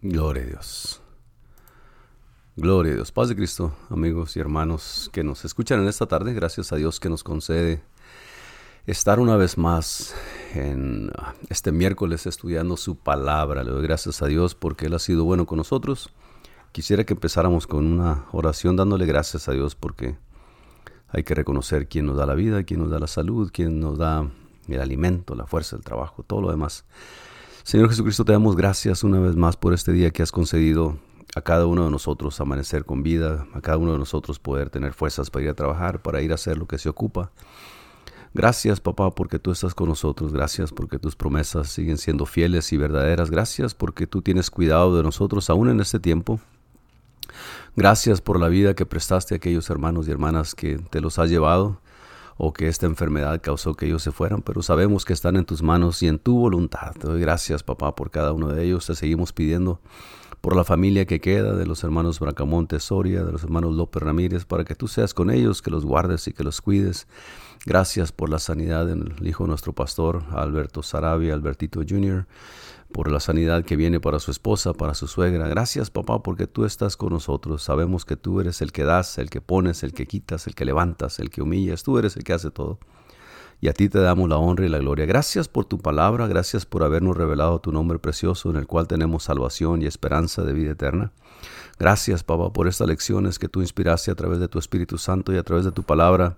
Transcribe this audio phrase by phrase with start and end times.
[0.00, 1.00] Gloria a Dios.
[2.54, 3.10] Gloria a Dios.
[3.10, 6.34] Paz de Cristo, amigos y hermanos que nos escuchan en esta tarde.
[6.34, 7.82] Gracias a Dios que nos concede
[8.86, 10.14] estar una vez más
[10.54, 11.10] en
[11.48, 13.64] este miércoles estudiando su palabra.
[13.64, 16.10] Le doy gracias a Dios porque Él ha sido bueno con nosotros.
[16.70, 20.16] Quisiera que empezáramos con una oración dándole gracias a Dios porque
[21.08, 23.98] hay que reconocer quién nos da la vida, quién nos da la salud, quién nos
[23.98, 24.30] da
[24.68, 26.84] el alimento, la fuerza, el trabajo, todo lo demás.
[27.68, 30.96] Señor Jesucristo, te damos gracias una vez más por este día que has concedido
[31.36, 34.94] a cada uno de nosotros amanecer con vida, a cada uno de nosotros poder tener
[34.94, 37.30] fuerzas para ir a trabajar, para ir a hacer lo que se ocupa.
[38.32, 40.32] Gracias, papá, porque tú estás con nosotros.
[40.32, 43.30] Gracias porque tus promesas siguen siendo fieles y verdaderas.
[43.30, 46.40] Gracias porque tú tienes cuidado de nosotros aún en este tiempo.
[47.76, 51.28] Gracias por la vida que prestaste a aquellos hermanos y hermanas que te los has
[51.28, 51.82] llevado
[52.38, 55.60] o que esta enfermedad causó que ellos se fueran, pero sabemos que están en tus
[55.60, 56.92] manos y en tu voluntad.
[56.92, 58.86] Te doy gracias, papá, por cada uno de ellos.
[58.86, 59.80] Te seguimos pidiendo
[60.40, 64.44] por la familia que queda, de los hermanos Bracamonte Soria, de los hermanos López Ramírez,
[64.44, 67.08] para que tú seas con ellos, que los guardes y que los cuides.
[67.66, 72.26] Gracias por la sanidad del hijo de nuestro pastor, Alberto Sarabia, Albertito Jr.,
[72.92, 75.48] por la sanidad que viene para su esposa, para su suegra.
[75.48, 77.62] Gracias, papá, porque tú estás con nosotros.
[77.62, 80.64] Sabemos que tú eres el que das, el que pones, el que quitas, el que
[80.64, 81.82] levantas, el que humillas.
[81.82, 82.78] Tú eres el que hace todo.
[83.60, 85.04] Y a ti te damos la honra y la gloria.
[85.04, 89.24] Gracias por tu palabra, gracias por habernos revelado tu nombre precioso en el cual tenemos
[89.24, 91.12] salvación y esperanza de vida eterna.
[91.78, 95.36] Gracias, papá, por estas lecciones que tú inspiraste a través de tu Espíritu Santo y
[95.36, 96.36] a través de tu palabra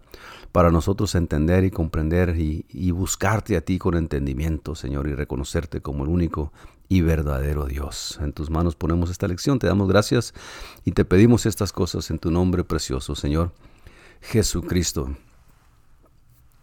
[0.52, 6.04] para nosotros entender y comprender y, buscarte a ti con entendimiento, Señor, y reconocerte como
[6.04, 6.52] el único
[6.88, 8.18] y verdadero Dios.
[8.20, 10.34] En tus manos ponemos esta lección, te damos gracias
[10.84, 13.52] y te pedimos estas cosas en tu nombre precioso, Señor
[14.20, 15.14] Jesucristo.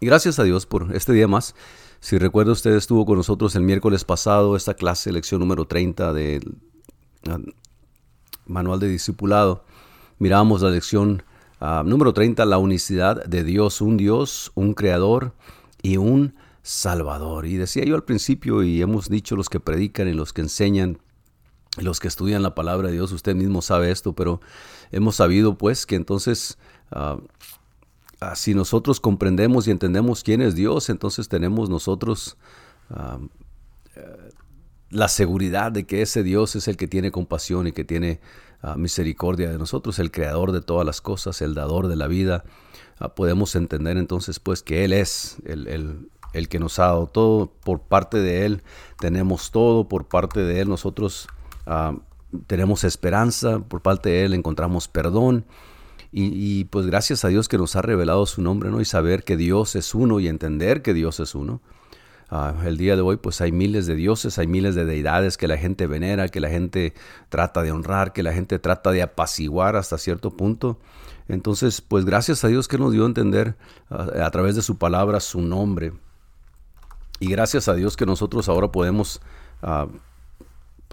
[0.00, 1.54] Y gracias a Dios por este día más.
[2.00, 6.56] Si recuerda usted estuvo con nosotros el miércoles pasado, esta clase, lección número 30 del
[8.46, 9.64] manual de discipulado.
[10.18, 11.22] Mirábamos la lección
[11.60, 15.34] ah, número 30, la unicidad de Dios, un Dios, un creador
[15.82, 17.46] y un salvador.
[17.46, 20.98] Y decía yo al principio, y hemos dicho los que predican y los que enseñan,
[21.78, 24.40] los que estudian la palabra de Dios, usted mismo sabe esto, pero
[24.92, 26.58] hemos sabido pues que entonces...
[26.90, 27.18] Ah,
[28.20, 32.36] ah, si nosotros comprendemos y entendemos quién es Dios, entonces tenemos nosotros
[34.90, 38.20] la seguridad de que ese Dios es el que tiene compasión y que tiene
[38.62, 42.44] ah, misericordia de nosotros, el creador de todas las cosas, el dador de la vida.
[42.98, 47.52] Ah, podemos entender entonces pues que Él es el, el, que nos ha dado todo,
[47.64, 48.62] por parte de Él
[48.98, 51.28] tenemos todo, por parte de Él nosotros
[51.66, 51.94] ah,
[52.46, 55.44] tenemos esperanza, por parte de Él encontramos perdón.
[56.10, 58.80] Y, y, pues gracias a Dios que nos ha revelado su nombre, ¿no?
[58.80, 61.60] Y saber que Dios es uno y entender que Dios es uno.
[62.30, 65.48] Ah, el día de hoy pues hay miles de dioses, hay miles de deidades que
[65.48, 66.92] la gente venera, que la gente
[67.30, 70.78] trata de honrar, que la gente trata de apaciguar hasta cierto punto.
[71.28, 73.56] Entonces pues gracias a Dios que nos dio a entender
[73.90, 75.92] ah, a través de su palabra su nombre.
[77.20, 79.20] Y gracias a Dios que nosotros ahora podemos
[79.62, 79.86] ah,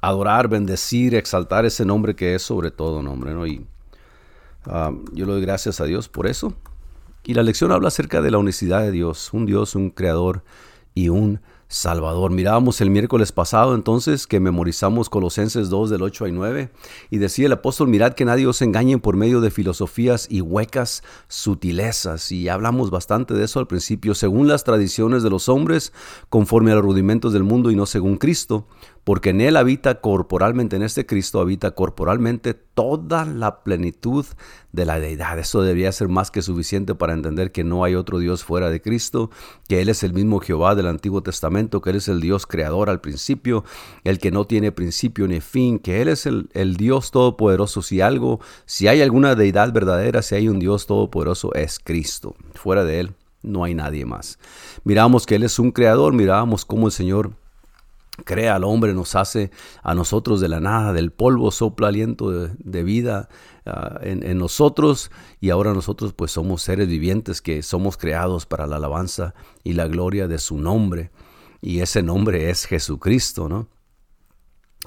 [0.01, 3.34] adorar, bendecir, exaltar ese nombre que es sobre todo nombre.
[3.34, 3.45] ¿no?
[3.45, 3.66] Y
[4.66, 6.53] yo le doy gracias a Dios por eso.
[7.24, 10.44] Y la lección habla acerca de la unicidad de Dios, un Dios, un creador
[10.95, 12.31] y un Salvador.
[12.31, 16.69] Mirábamos el miércoles pasado entonces que memorizamos Colosenses 2 del 8 al 9
[17.09, 21.03] y decía el apóstol, mirad que nadie os engañe por medio de filosofías y huecas
[21.28, 22.31] sutilezas.
[22.31, 25.91] Y hablamos bastante de eso al principio, según las tradiciones de los hombres,
[26.29, 28.67] conforme a los rudimentos del mundo y no según Cristo,
[29.05, 34.25] porque en Él habita corporalmente, en este Cristo habita corporalmente toda la plenitud
[34.71, 35.38] de la deidad.
[35.38, 38.81] Eso debería ser más que suficiente para entender que no hay otro Dios fuera de
[38.81, 39.29] Cristo,
[39.69, 42.89] que Él es el mismo Jehová del Antiguo Testamento, que Él es el Dios creador
[42.89, 43.63] al principio,
[44.03, 47.83] el que no tiene principio ni fin, que Él es el, Dios todopoderoso.
[47.83, 52.35] Si algo, si hay alguna deidad verdadera, si hay un Dios todopoderoso, es Cristo.
[52.55, 53.13] Fuera de Él
[53.44, 54.39] no hay nadie más.
[54.83, 57.33] Miramos que Él es un creador, mirábamos cómo el Señor
[58.23, 59.51] crea al hombre, nos hace
[59.83, 63.29] a nosotros de la nada, del polvo, sopla aliento de, vida
[63.65, 68.77] ah, en, nosotros y ahora nosotros pues somos seres vivientes que somos creados para la
[68.77, 69.33] alabanza
[69.63, 71.12] y la gloria de su nombre
[71.62, 73.67] y ese nombre es Jesucristo, ¿no?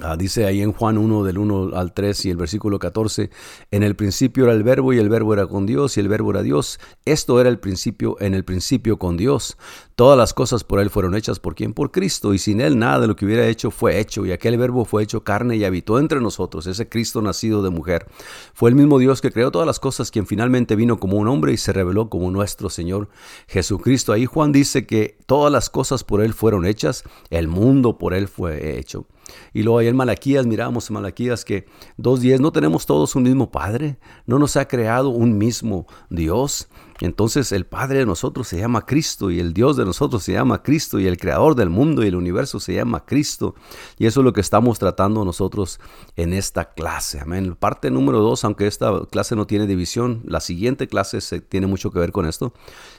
[0.01, 3.31] Ah, dice ahí en Juan 1 del 1 al 3 y el versículo 14,
[3.73, 6.31] en el principio era el verbo y el verbo era con Dios y el verbo
[6.31, 6.79] era Dios.
[7.05, 9.59] Esto era el principio, en el principio con Dios.
[9.97, 11.75] Todas las cosas por Él fueron hechas por quien?
[11.75, 12.33] Por Cristo.
[12.33, 14.25] Y sin Él nada de lo que hubiera hecho fue hecho.
[14.25, 18.07] Y aquel verbo fue hecho carne y habitó entre nosotros, ese Cristo nacido de mujer.
[18.55, 21.53] Fue el mismo Dios que creó todas las cosas, quien finalmente vino como un hombre
[21.53, 23.09] y se reveló como nuestro Señor
[23.49, 24.13] Jesucristo.
[24.13, 28.29] Ahí Juan dice que todas las cosas por Él fueron hechas, el mundo por Él
[28.29, 29.07] fue hecho.
[29.53, 31.67] Y luego ahí en Malaquías, miramos en Malaquías que
[31.99, 36.69] 2.10, no tenemos todos un mismo Padre, no nos ha creado un mismo Dios.
[37.01, 40.63] Entonces el Padre de nosotros se llama Cristo y el Dios de nosotros se llama
[40.63, 43.55] Cristo y el Creador del mundo y el universo se llama Cristo.
[43.99, 45.79] Y eso es lo que estamos tratando nosotros
[46.17, 47.21] en esta clase.
[47.21, 47.55] Amén.
[47.55, 51.93] Parte número dos, aunque esta clase no tiene división, la siguiente clase se, tiene mucho
[51.93, 52.53] que ver con esto.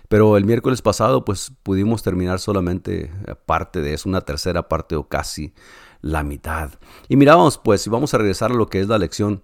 [0.07, 3.11] Pero el miércoles pasado pues pudimos terminar solamente
[3.45, 5.53] parte de eso, una tercera parte o casi
[6.01, 6.71] la mitad.
[7.07, 9.43] Y mirábamos pues, y vamos a regresar a lo que es la lección,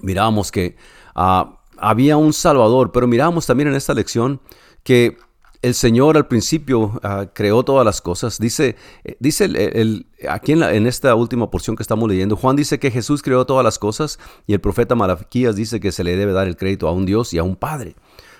[0.00, 0.76] mirábamos que...
[1.14, 4.40] Uh, había un Salvador, pero miramos también en esta lección
[4.84, 5.18] que
[5.62, 8.38] el Señor al principio ah, creó todas las cosas.
[8.38, 12.78] Dice, eh, dice el, aquí en, en, esta última porción que estamos leyendo, Juan dice
[12.78, 16.32] que Jesús creó todas las cosas y el profeta Malaquías dice que se le debe
[16.32, 17.96] dar el crédito a un Dios y a un Padre.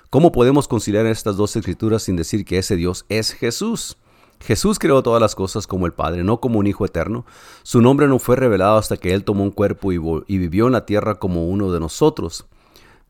[0.08, 3.96] ¿Cómo podemos conciliar estas dos escrituras sin decir que ese Dios es Jesús?
[4.42, 7.24] Jesús creó todas las cosas como el Padre, no como un Hijo eterno.
[7.62, 10.84] Su nombre no fue revelado hasta que Él tomó un cuerpo y, vivió en la
[10.84, 12.46] tierra como uno de nosotros.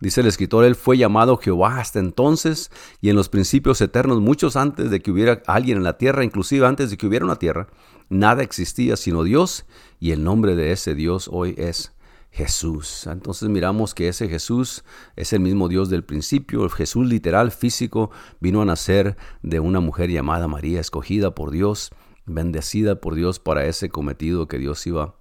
[0.01, 4.57] Dice el escritor, él fue llamado Jehová hasta entonces y en los principios eternos, muchos
[4.57, 7.69] antes de que hubiera alguien en la tierra, inclusive antes de que hubiera una tierra,
[8.09, 9.65] nada existía sino Dios
[10.01, 11.93] y el nombre de ese Dios hoy es
[12.33, 13.07] Jesús.
[13.07, 14.85] Entonces miramos que ese Jesús
[15.17, 16.65] es el mismo Dios del principio.
[16.65, 21.91] El Jesús literal, físico, vino a nacer de una mujer llamada María, escogida por Dios,
[22.25, 25.15] bendecida por Dios para ese cometido que Dios iba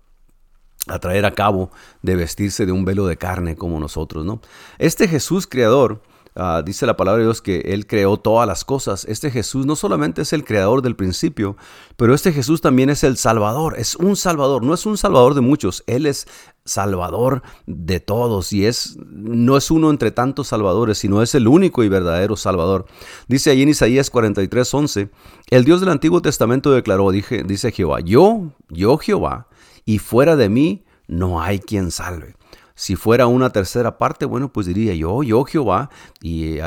[0.87, 1.69] a traer a cabo
[2.01, 4.41] de vestirse de un velo de carne como nosotros, ¿no?
[4.79, 6.01] Este Jesús creador,
[6.35, 9.05] ah, dice la palabra de Dios que Él creó todas las cosas.
[9.05, 11.57] Este Jesús no solamente es el creador del principio,
[11.97, 15.41] pero este Jesús también es el Salvador, es un Salvador, no es un Salvador de
[15.41, 16.27] muchos, Él es
[16.63, 21.83] Salvador de todos y es no es uno entre tantos salvadores, sino es el único
[21.83, 22.85] y verdadero Salvador.
[23.27, 25.09] Dice ahí en Isaías 43, 11,
[25.49, 29.47] el Dios del Antiguo Testamento declaró, dije, dice Jehová, yo, yo Jehová,
[29.85, 32.35] y fuera de mí no hay quien salve.
[32.81, 36.57] Si fuera una tercera parte, bueno, pues diría yo, yo Jehová, y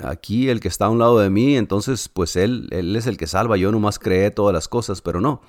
[0.00, 3.16] aquí el que está a un lado de mí, entonces pues él, él es el
[3.16, 5.42] que salva, yo nomás creé todas las cosas, pero no.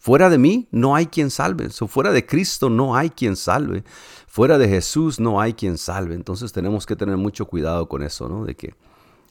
[0.00, 1.70] Fuera de mí no hay quien salve.
[1.70, 3.84] fuera de Cristo no hay quien salve.
[4.26, 6.16] Fuera de Jesús no hay quien salve.
[6.16, 8.44] Entonces tenemos que tener mucho cuidado con eso, ¿no?
[8.44, 8.74] De que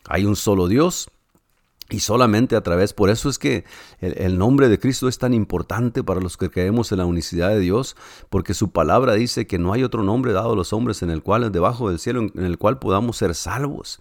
[0.08, 1.10] hay un solo Dios
[1.94, 3.66] y solamente a través, por eso es que
[4.02, 7.60] el, nombre de Cristo es tan importante para los que creemos en la unicidad de
[7.60, 7.96] Dios,
[8.32, 11.22] porque su palabra dice que no hay otro nombre dado a los hombres en el
[11.22, 14.00] cual, debajo del cielo, en el cual podamos ser salvos.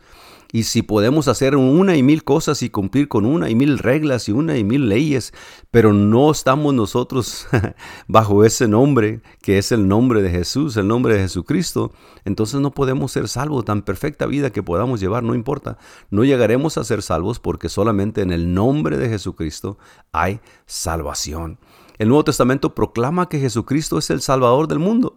[0.55, 4.29] Y si podemos hacer una y mil cosas y cumplir con una y mil reglas
[4.29, 5.33] y una y mil leyes,
[5.71, 7.49] pero no estamos nosotros
[8.07, 11.93] bajo ese nombre, que es el nombre de Jesús, el nombre de Jesucristo,
[12.27, 13.65] entonces no podemos ser salvos.
[13.65, 15.79] Tan perfecta vida que podamos llevar, no importa.
[16.11, 19.79] No llegaremos a ser salvos porque solamente en el nombre de Jesucristo
[20.13, 21.59] hay salvación.
[21.97, 25.17] El Nuevo Testamento proclama que Jesucristo es el Salvador del mundo.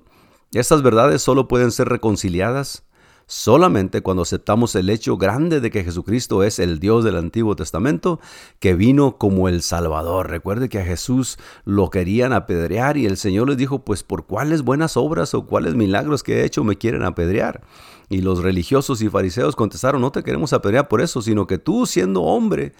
[0.53, 2.84] Estas verdades solo pueden ser reconciliadas
[3.27, 8.19] solamente cuando aceptamos el hecho grande de que Jesucristo es el Dios del Antiguo Testamento,
[8.59, 10.29] que vino como el Salvador.
[10.29, 14.61] Recuerde que a Jesús lo querían apedrear y el Señor les dijo, pues por cuáles
[14.61, 17.61] buenas obras o cuáles milagros que he hecho me quieren apedrear.
[18.09, 21.85] Y los religiosos y fariseos contestaron, no te queremos apedrear por eso, sino que tú
[21.85, 22.73] siendo hombre,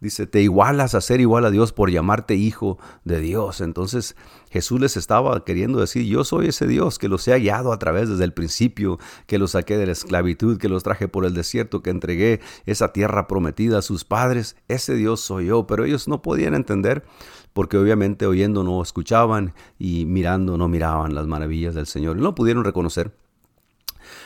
[0.00, 3.60] Dice, te igualas a ser igual a Dios por llamarte hijo de Dios.
[3.60, 4.16] Entonces
[4.50, 8.08] Jesús les estaba queriendo decir, yo soy ese Dios que los he hallado a través
[8.08, 11.82] desde el principio, que los saqué de la esclavitud, que los traje por el desierto,
[11.82, 14.56] que entregué esa tierra prometida a sus padres.
[14.68, 15.66] Ese Dios soy yo.
[15.66, 17.04] Pero ellos no podían entender
[17.52, 22.16] porque obviamente oyendo no escuchaban y mirando no miraban las maravillas del Señor.
[22.16, 23.12] No pudieron reconocer.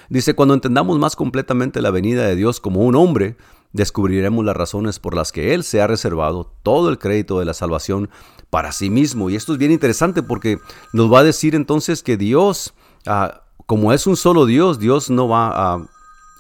[0.09, 3.37] Dice, cuando entendamos más completamente la venida de Dios como un hombre,
[3.75, 7.55] descubriremos las razones por las que Él se ha reservado todo el crédito de la
[7.55, 8.09] salvación
[8.49, 9.29] para sí mismo.
[9.29, 10.59] Y esto es bien interesante porque
[10.93, 12.73] nos va a decir entonces que Dios,
[13.07, 15.89] ah, como es un solo Dios, Dios no va a,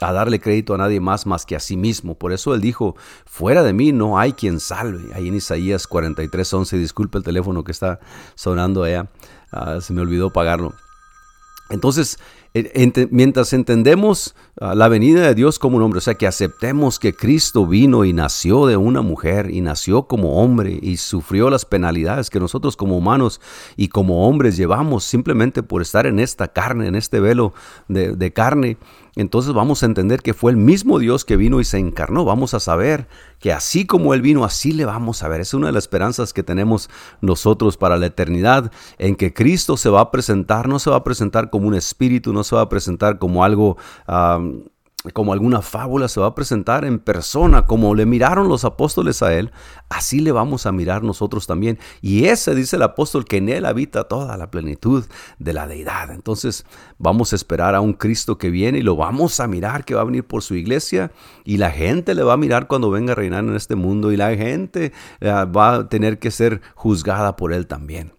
[0.00, 2.16] darle crédito a nadie más más que a sí mismo.
[2.16, 5.12] Por eso Él dijo, fuera de mí no hay quien salve.
[5.14, 7.98] Ahí en Isaías 43, 11, disculpe el teléfono que está
[8.34, 9.10] sonando allá,
[9.50, 10.74] ah, se me olvidó pagarlo.
[11.70, 12.18] Entonces,
[13.10, 17.12] mientras entendemos ah, la venida de Dios como un hombre, o sea, que aceptemos que
[17.12, 22.30] Cristo vino y nació de una mujer y nació como hombre y sufrió las penalidades
[22.30, 23.40] que nosotros como humanos
[23.76, 27.54] y como hombres llevamos simplemente por estar en esta carne, en este velo
[27.88, 28.76] de, de carne,
[29.16, 32.24] entonces vamos a entender que fue el mismo Dios que vino y se encarnó.
[32.24, 33.06] Vamos a saber
[33.38, 35.40] que así como Él vino, así le vamos a ver.
[35.40, 36.90] Es una de las esperanzas que tenemos
[37.20, 41.04] nosotros para la eternidad, en que Cristo se va a presentar, no se va a
[41.04, 43.76] presentar como un espíritu, no se va a presentar como algo
[45.12, 49.34] como alguna fábula, se va a presentar en persona, como le miraron los apóstoles a
[49.34, 49.52] él,
[49.90, 51.78] así le vamos a mirar nosotros también.
[52.00, 55.04] Y ese dice el apóstol que en él habita toda la plenitud
[55.38, 56.10] de la deidad.
[56.10, 56.64] Entonces
[56.98, 60.00] vamos a esperar a un Cristo que viene y lo vamos a mirar, que va
[60.00, 61.12] a venir por su iglesia
[61.44, 64.16] y la gente le va a mirar cuando venga a reinar en este mundo y
[64.16, 68.12] la gente eh, va a tener que ser juzgada por él también.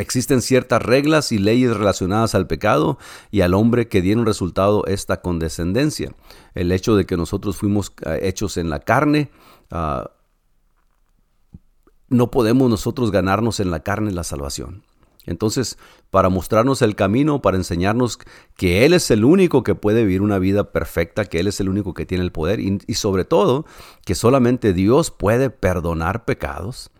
[0.00, 2.98] Existen ciertas reglas y leyes relacionadas al pecado
[3.30, 6.14] y al hombre que dieron resultado esta condescendencia.
[6.54, 9.30] El hecho de que nosotros fuimos eh, hechos en la carne,
[9.70, 10.10] ah,
[12.08, 14.84] no podemos nosotros ganarnos en la carne la salvación.
[15.26, 15.76] Entonces,
[16.08, 18.18] para mostrarnos el camino, para enseñarnos
[18.56, 21.68] que Él es el único que puede vivir una vida perfecta, que Él es el
[21.68, 23.66] único que tiene el poder y, y sobre todo
[24.06, 26.90] que solamente Dios puede perdonar pecados,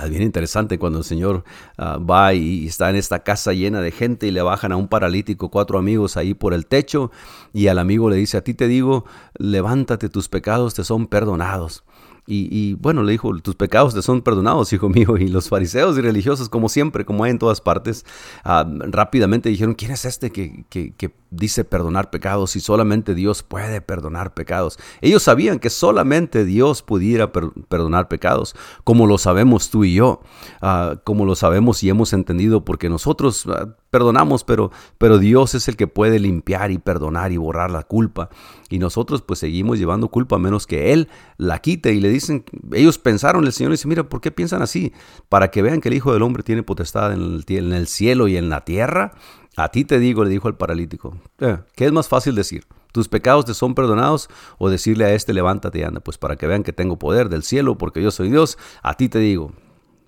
[0.00, 1.44] es bien interesante cuando el Señor
[1.76, 4.88] ah, va y está en esta casa llena de gente y le bajan a un
[4.88, 7.10] paralítico cuatro amigos ahí por el techo
[7.52, 9.04] y al amigo le dice, a ti te digo,
[9.36, 11.84] levántate, tus pecados te son perdonados.
[12.24, 15.16] Y, bueno, le dijo, tus pecados te son perdonados, hijo mío.
[15.18, 18.06] Y los fariseos y religiosos, como siempre, como hay en todas partes,
[18.44, 23.80] ah, rápidamente dijeron, ¿quién es este que, que, dice perdonar pecados y solamente Dios puede
[23.80, 24.78] perdonar pecados?
[25.00, 30.20] Ellos sabían que solamente Dios pudiera perdonar pecados, como lo sabemos tú y yo,
[30.60, 35.68] ah, como lo sabemos y hemos entendido, porque nosotros ah, perdonamos, pero, pero Dios es
[35.68, 38.30] el que puede limpiar y perdonar y borrar la culpa.
[38.70, 41.92] Y nosotros pues seguimos llevando culpa a menos que Él la quite.
[41.92, 44.94] Y le dicen, ellos pensaron, el Señor dice, mira, ¿por qué piensan así?
[45.28, 48.48] Para que vean que el Hijo del Hombre tiene potestad en el cielo y en
[48.48, 49.12] la tierra.
[49.56, 51.16] A ti te digo, le dijo el paralítico.
[51.38, 52.64] Eh, ¿Qué es más fácil decir?
[52.92, 54.28] ¿Tus pecados te son perdonados?
[54.58, 57.42] O decirle a este, levántate y anda, pues para que vean que tengo poder del
[57.42, 58.58] cielo, porque yo soy Dios.
[58.82, 59.52] A ti te digo,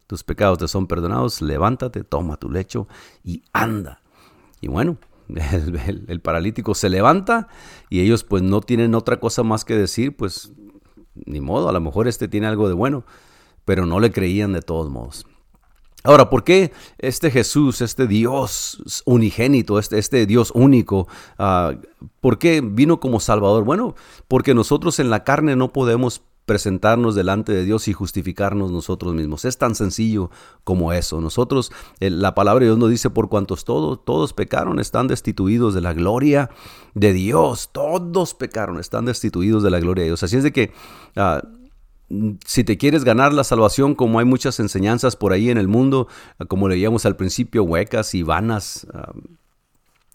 [0.07, 2.89] tus pecados te son perdonados, levántate, toma tu lecho
[3.23, 4.03] y anda.
[4.61, 4.99] Y bueno,
[6.09, 7.49] el, paralítico se levanta
[7.91, 10.53] y ellos pues no tienen otra cosa más que decir, pues
[11.15, 13.05] ni modo, a lo mejor este tiene algo de bueno,
[13.65, 15.27] pero no le creían de todos modos.
[16.07, 21.09] Ahora, ¿por qué este Jesús, este Dios unigénito, este, este Dios único,
[21.39, 21.81] uh,
[22.21, 23.65] por qué vino como Salvador?
[23.65, 23.95] Bueno,
[24.29, 29.47] porque nosotros en la carne no podemos presentarnos delante de Dios y justificarnos nosotros mismos.
[29.47, 30.31] Es tan sencillo
[30.63, 31.23] como eso.
[31.23, 35.73] Nosotros, eh, la palabra de Dios nos dice, por cuantos todos, todos pecaron, están destituidos
[35.73, 36.51] de la gloria
[36.93, 37.71] de Dios.
[37.73, 40.23] Todos pecaron, están destituidos de la gloria de Dios.
[40.23, 40.73] Así es de que...
[41.17, 41.43] Ah,
[42.47, 46.09] si te quieres ganar la salvación, como hay muchas enseñanzas por ahí en el mundo,
[46.49, 48.87] como leíamos al principio, huecas y vanas,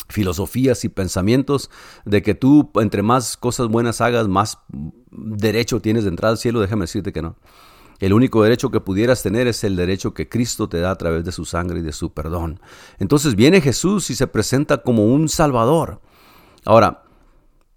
[0.10, 1.70] filosofías y pensamientos
[2.06, 4.58] de que tú entre más cosas buenas hagas, más
[5.12, 7.36] derecho tienes de entrar al cielo, déjame decirte que no.
[8.00, 11.25] El único derecho que pudieras tener es el derecho que Cristo te da a través
[11.25, 12.62] de su sangre y de su perdón.
[12.98, 16.01] Entonces viene Jesús y se presenta como un Salvador.
[16.65, 17.03] Ahora,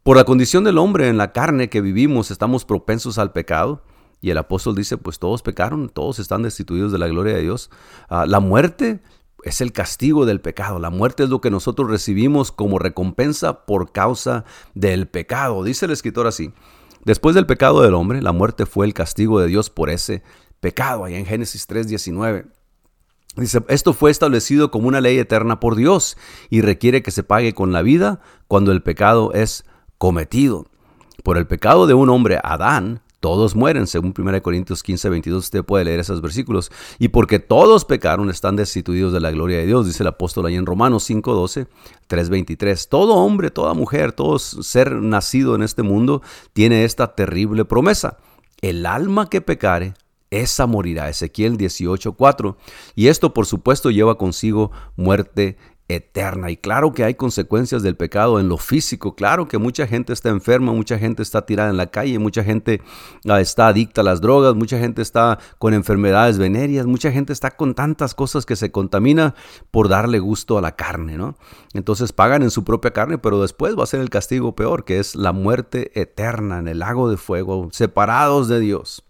[0.05, 3.83] por la condición del hombre en la carne que vivimos, estamos propensos al pecado.
[4.23, 7.71] Y el apóstol dice, pues todos pecaron, todos están destituidos de la gloria de Dios.
[8.09, 9.03] Ah, la muerte
[9.43, 10.79] es el castigo del pecado.
[10.79, 15.65] La muerte es lo que nosotros recibimos como recompensa por causa del pecado.
[15.65, 16.55] Dice el escritor así.
[17.05, 20.23] Después del pecado del hombre, la muerte fue el castigo de Dios por ese
[20.61, 21.05] pecado.
[21.05, 22.47] Allá en Génesis 3:19.
[23.35, 26.17] Dice, esto fue establecido como una ley eterna por Dios
[26.49, 29.65] y requiere que se pague con la vida cuando el pecado es
[29.99, 30.67] cometido.
[31.25, 35.65] Por el pecado de un hombre, Adán, todos mueren, según 1 Corintios 15, 22, usted
[35.65, 36.73] puede leer esos versículos.
[36.99, 40.57] Y porque todos pecaron, están destituidos de la gloria de Dios, dice el apóstol ahí
[40.57, 41.69] en Romanos 5, 12,
[42.09, 42.89] 3, 23.
[42.89, 46.21] Todo hombre, toda mujer, todo ser nacido en este mundo
[46.53, 48.19] tiene esta terrible promesa.
[48.61, 49.95] El alma que pecare,
[50.33, 51.09] esa morirá.
[51.09, 52.57] Ezequiel 18, 4.
[52.97, 55.57] Y esto, por supuesto, lleva consigo muerte
[55.89, 56.51] eterna.
[56.51, 59.15] Y claro que hay consecuencias del pecado en lo físico.
[59.15, 62.81] Claro que mucha gente está enferma, mucha gente está tirada en la calle, mucha gente
[63.29, 67.51] ah, está adicta a las drogas, mucha gente está con enfermedades venéreas, mucha gente está
[67.51, 69.35] con tantas cosas que se contamina
[69.71, 71.37] por darle gusto a la carne, ¿no?
[71.75, 74.99] Entonces pagan en su propia carne, pero después va a ser el castigo peor, que
[74.99, 79.05] es la muerte eterna en el lago de fuego, separados de Dios.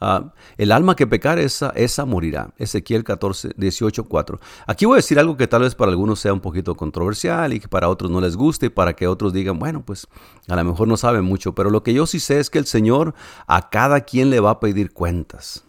[0.00, 2.52] Ah, el alma que pecar, esa, esa morirá.
[2.58, 4.40] Ezequiel 14, 18, 4.
[4.66, 7.60] Aquí voy a decir algo que tal vez para algunos sea un poquito controversial y
[7.60, 10.06] que para otros no les guste y para que otros digan, bueno, pues
[10.48, 12.66] a lo mejor no saben mucho, pero lo que yo sí sé es que el
[12.66, 13.14] Señor
[13.46, 15.64] a cada quien le va a pedir cuentas.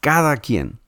[0.00, 0.80] Cada quien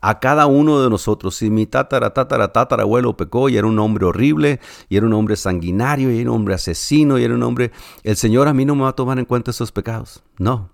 [0.00, 1.36] a cada uno de nosotros.
[1.36, 5.12] Si mi tatara, tatara, tatara abuelo pecó y era un hombre horrible, y era un
[5.12, 7.70] hombre sanguinario, y era un hombre asesino, y era un hombre...
[8.02, 10.22] El Señor a mí no me va a tomar en cuenta esos pecados.
[10.38, 10.70] No,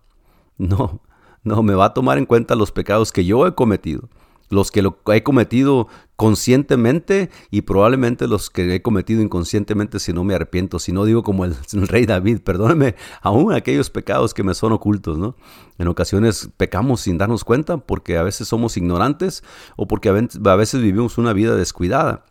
[0.58, 1.00] no,
[1.46, 4.08] no, me va a tomar en cuenta los pecados que yo he cometido.
[4.48, 10.22] los que lo he cometido conscientemente y probablemente los que he cometido inconscientemente si no
[10.22, 14.54] me arrepiento, si no digo como el, rey David, perdóneme, aún aquellos pecados que me
[14.54, 15.34] son ocultos, ¿no?
[15.78, 19.42] En ocasiones pecamos sin darnos cuenta porque a veces somos ignorantes
[19.76, 22.24] o porque a veces vivimos una vida descuidada.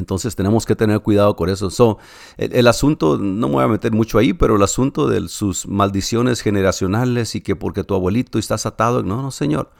[0.00, 1.98] Entonces tenemos que tener cuidado con eso.
[2.36, 6.40] el, asunto, no me voy a meter mucho ahí, pero el asunto de sus maldiciones
[6.40, 9.70] generacionales y que porque tu abuelito estás atado, no, no, Señor.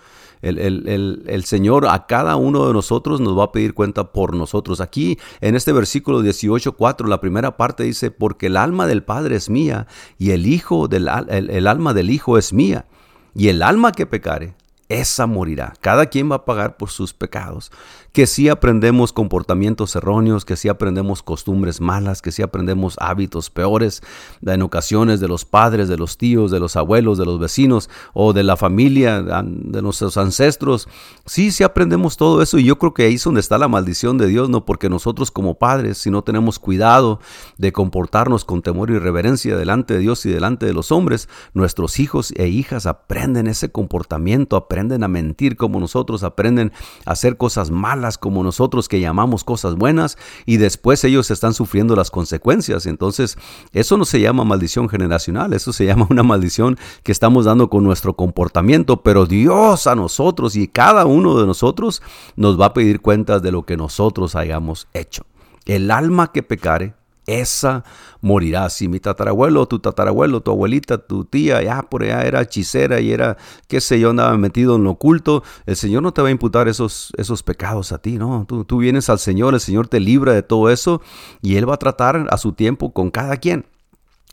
[0.42, 4.80] El, el, Señor a cada uno de nosotros nos va a pedir cuenta por nosotros.
[4.80, 9.50] Aquí en este versículo 18.4, la primera parte dice, porque el alma del Padre es
[9.50, 9.86] mía
[10.18, 12.86] y el, hijo del, el alma del Hijo es mía.
[13.34, 14.54] Y el alma que pecare,
[14.90, 15.74] esa morirá.
[15.80, 17.70] Cada quien va a pagar por sus pecados.
[18.12, 24.02] Que si aprendemos comportamientos erróneos, que si aprendemos costumbres malas, que si aprendemos hábitos peores,
[24.44, 28.32] en ocasiones de los padres, de los tíos, de los abuelos, de los vecinos o
[28.32, 30.88] de la familia, de nuestros ancestros.
[31.24, 34.18] Sí, sí aprendemos todo eso y yo creo que ahí es donde está la maldición
[34.18, 37.20] de Dios, no porque nosotros como padres, si no tenemos cuidado
[37.58, 42.00] de comportarnos con temor y reverencia delante de Dios y delante de los hombres, nuestros
[42.00, 46.72] hijos e hijas aprenden ese comportamiento, aprenden a mentir como nosotros, aprenden
[47.04, 51.96] a hacer cosas malas como nosotros que llamamos cosas buenas y después ellos están sufriendo
[51.96, 52.86] las consecuencias.
[52.86, 53.36] Entonces,
[53.72, 57.84] eso no se llama maldición generacional, eso se llama una maldición que estamos dando con
[57.84, 62.02] nuestro comportamiento, pero Dios a nosotros y cada uno de nosotros
[62.36, 65.24] nos va a pedir cuentas de lo que nosotros hayamos hecho.
[65.66, 66.94] El alma que pecare,
[67.30, 67.84] esa
[68.20, 68.68] morirá.
[68.70, 73.12] Si mi tatarabuelo, tu tatarabuelo, tu abuelita, tu tía, ya por allá era hechicera y
[73.12, 73.36] era,
[73.68, 76.68] qué sé yo, andaba metido en lo oculto, el Señor no te va a imputar
[76.68, 78.44] esos, esos pecados a ti, ¿no?
[78.48, 81.00] Tú, tú vienes al Señor, el Señor te libra de todo eso
[81.42, 83.66] y Él va a tratar a su tiempo con cada quien.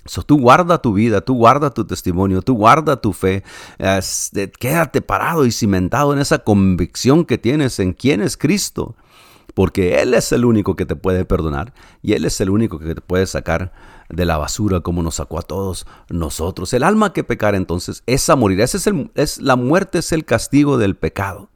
[0.08, 3.44] So, tú guarda tu vida, tú guarda tu testimonio, tú guarda tu fe,
[4.58, 8.96] quédate parado y cimentado en esa convicción que tienes en quién es Cristo
[9.58, 11.74] porque Él es el único que te puede perdonar
[12.04, 13.74] y Él es el único que te puede sacar
[14.08, 16.72] de la basura como nos sacó a todos nosotros.
[16.74, 18.66] El alma que pecar entonces, esa morirá.
[18.66, 21.50] Es, es la muerte, es el castigo del pecado.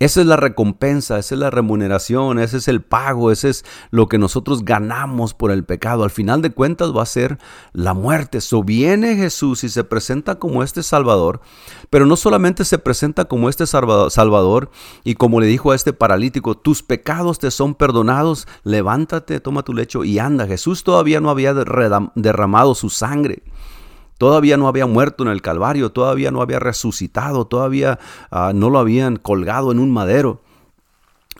[0.00, 4.08] Esa es la recompensa, esa es la remuneración, ese es el pago, ese es lo
[4.08, 6.02] que nosotros ganamos por el pecado.
[6.02, 7.38] Al final de cuentas va a ser
[7.72, 8.40] la muerte.
[8.40, 11.40] So viene Jesús y se presenta como este Salvador,
[11.90, 14.70] pero no solamente se presenta como este Salvador
[15.04, 19.74] y como le dijo a este paralítico, tus pecados te son perdonados, levántate, toma tu
[19.74, 20.48] lecho y anda.
[20.48, 23.44] Jesús todavía no había derramado su sangre.
[24.18, 27.98] Todavía no había muerto en el Calvario, todavía no había resucitado, todavía
[28.30, 30.42] ah, no lo habían colgado en un madero.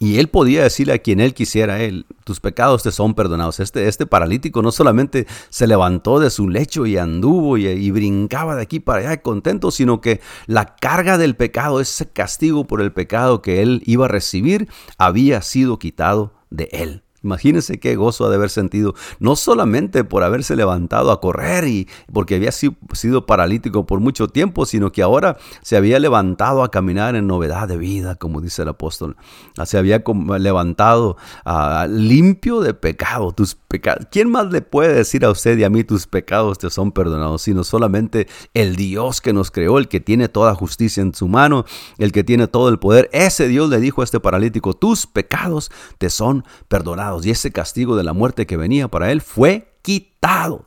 [0.00, 3.60] Y él podía decirle a quien él quisiera, él, tus pecados te son perdonados.
[3.60, 8.56] Este, este paralítico no solamente se levantó de su lecho y anduvo y, y, brincaba
[8.56, 12.92] de aquí para allá contento, sino que la carga del pecado, ese castigo por el
[12.92, 17.03] pecado que él iba a recibir, había sido quitado de él.
[17.24, 21.88] Imagínense qué gozo ha de haber sentido, no solamente por haberse levantado a correr y
[22.12, 27.16] porque había sido paralítico por mucho tiempo, sino que ahora se había levantado a caminar
[27.16, 29.16] en novedad de vida, como dice el apóstol.
[29.64, 30.04] Se había
[30.38, 34.06] levantado uh, limpio de pecado, tus pecados.
[34.10, 37.42] ¿Quién más le puede decir a usted y a mí tus pecados te son perdonados?
[37.42, 41.64] Sino solamente el Dios que nos creó, el que tiene toda justicia en su mano,
[41.96, 43.08] el que tiene todo el poder.
[43.12, 47.96] Ese Dios le dijo a este paralítico, tus pecados te son perdonados y ese castigo
[47.96, 50.66] de la muerte que venía para él fue quitado.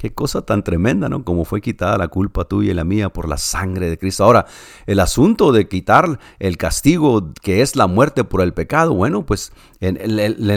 [0.00, 1.24] Qué cosa tan tremenda, ¿no?
[1.24, 4.24] Como fue quitada la culpa tuya y la mía por la sangre de Cristo.
[4.24, 4.46] Ahora,
[4.86, 9.52] el asunto de quitar el castigo que es la muerte por el pecado, bueno, pues
[9.80, 9.98] en,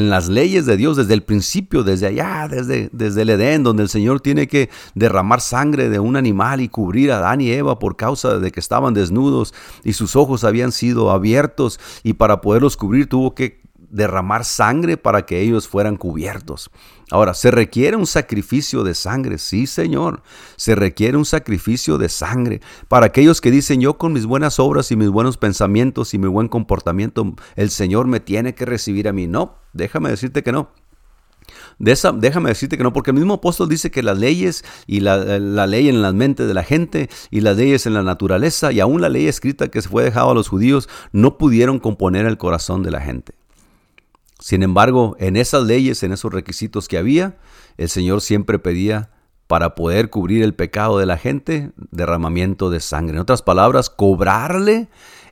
[0.10, 3.90] las leyes de Dios, desde el principio, desde allá, desde, desde el Edén, donde el
[3.90, 7.98] Señor tiene que derramar sangre de un animal y cubrir a Adán y Eva por
[7.98, 13.10] causa de que estaban desnudos y sus ojos habían sido abiertos y para poderlos cubrir
[13.10, 13.62] tuvo que
[13.94, 16.72] derramar sangre para que ellos fueran cubiertos.
[17.12, 19.38] Ahora, ¿se requiere un sacrificio de sangre?
[19.38, 20.24] Sí, Señor,
[20.56, 22.60] se requiere un sacrificio de sangre.
[22.88, 26.28] Para aquellos que dicen, yo con mis buenas obras y mis buenos pensamientos y mi
[26.28, 29.28] buen comportamiento, el Señor me tiene que recibir a mí.
[29.28, 30.70] No, déjame decirte que no.
[31.78, 35.68] Déjame decirte que no, porque el mismo apóstol dice que las leyes y la, la,
[35.68, 39.02] ley en la mente de la gente y las leyes en la naturaleza y aún
[39.02, 42.82] la ley escrita que se fue dejada a los judíos no pudieron componer el corazón
[42.82, 43.34] de la gente.
[44.44, 47.38] Sin embargo, en esas leyes, en esos requisitos que había,
[47.78, 49.10] el Señor siempre pedía
[49.48, 53.16] para poder cubrir el pecado de la gente, derramamiento de sangre.
[53.16, 54.90] En otras palabras, cobrarle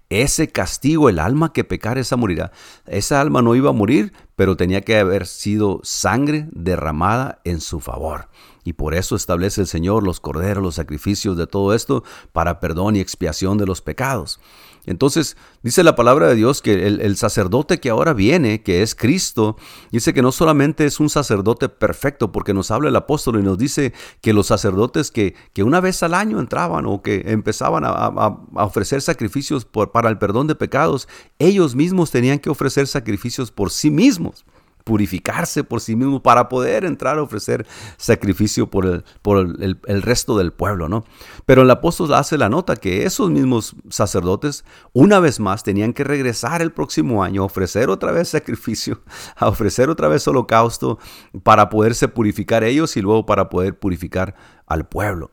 [0.08, 2.54] ese castigo, el alma que pecar, esa morirá.
[2.86, 7.82] Esa alma no iba a morir, pero tenía que haber sido sangre derramada en su
[7.82, 8.30] favor.
[8.64, 12.96] Y por eso establece el Señor los corderos, los sacrificios de todo esto para perdón
[12.96, 14.40] y expiación de los pecados.
[14.86, 19.58] Entonces, dice la palabra de Dios que el, sacerdote que ahora viene, que es Cristo,
[19.92, 23.58] dice que no solamente es un sacerdote perfecto, porque nos habla el apóstol y nos
[23.58, 28.38] dice que los sacerdotes que, que una vez al año entraban o que empezaban a,
[28.56, 31.08] ofrecer sacrificios para el perdón de pecados,
[31.40, 34.46] ellos mismos tenían que ofrecer sacrificios por sí mismos
[34.84, 37.66] purificarse por sí mismo para poder entrar a ofrecer
[37.98, 41.06] sacrificio por el, por el, resto del pueblo, ¿no?
[41.46, 46.04] Pero el apóstol hace la nota que esos mismos sacerdotes, una vez más, tenían que
[46.04, 49.02] regresar el próximo año a ofrecer otra vez sacrificio,
[49.36, 51.00] a ofrecer otra vez holocausto
[51.44, 55.32] para poderse purificar ellos y luego para poder purificar al pueblo.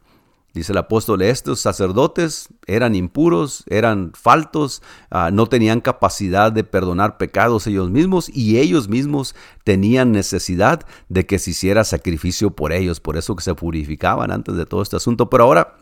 [0.55, 7.19] Dice el apóstol, estos sacerdotes eran impuros, eran faltos, ah, no tenían capacidad de perdonar
[7.19, 12.99] pecados ellos mismos y ellos mismos tenían necesidad de que se hiciera sacrificio por ellos,
[12.99, 15.29] por eso que se purificaban antes de todo este asunto.
[15.29, 15.77] Pero ahora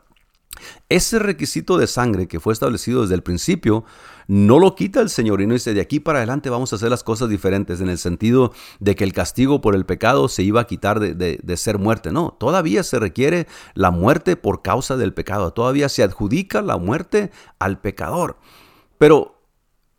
[0.88, 3.84] ese requisito de sangre que fue establecido desde el principio,
[4.28, 6.90] no lo quita el Señor y no dice, de aquí para adelante vamos a hacer
[6.90, 10.60] las cosas diferentes en el sentido de que el castigo por el pecado se iba
[10.60, 12.12] a quitar de, de ser muerte.
[12.12, 17.30] No, todavía se requiere la muerte por causa del pecado, todavía se adjudica la muerte
[17.58, 18.38] al pecador.
[18.98, 19.35] Pero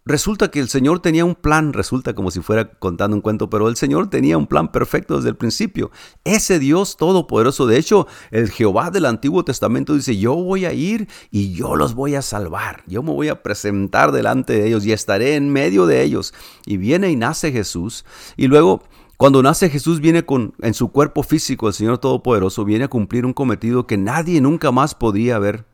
[0.08, 3.67] Resulta que el Señor tenía un plan, resulta como si fuera contando un cuento, pero
[3.67, 5.91] el Señor tenía un plan perfecto desde el principio.
[6.24, 11.10] Ese Dios todopoderoso, de hecho, el Jehová del Antiguo Testamento dice, yo voy a ir
[11.30, 14.93] y yo los voy a salvar, yo me voy a presentar delante de ellos y
[14.93, 16.34] estaré en medio de ellos.
[16.65, 18.06] Y viene y nace Jesús
[18.38, 18.84] y luego...
[19.17, 23.26] Cuando nace Jesús viene con en su cuerpo físico el Señor Todopoderoso viene a cumplir
[23.26, 25.65] un cometido que nadie nunca más podría haber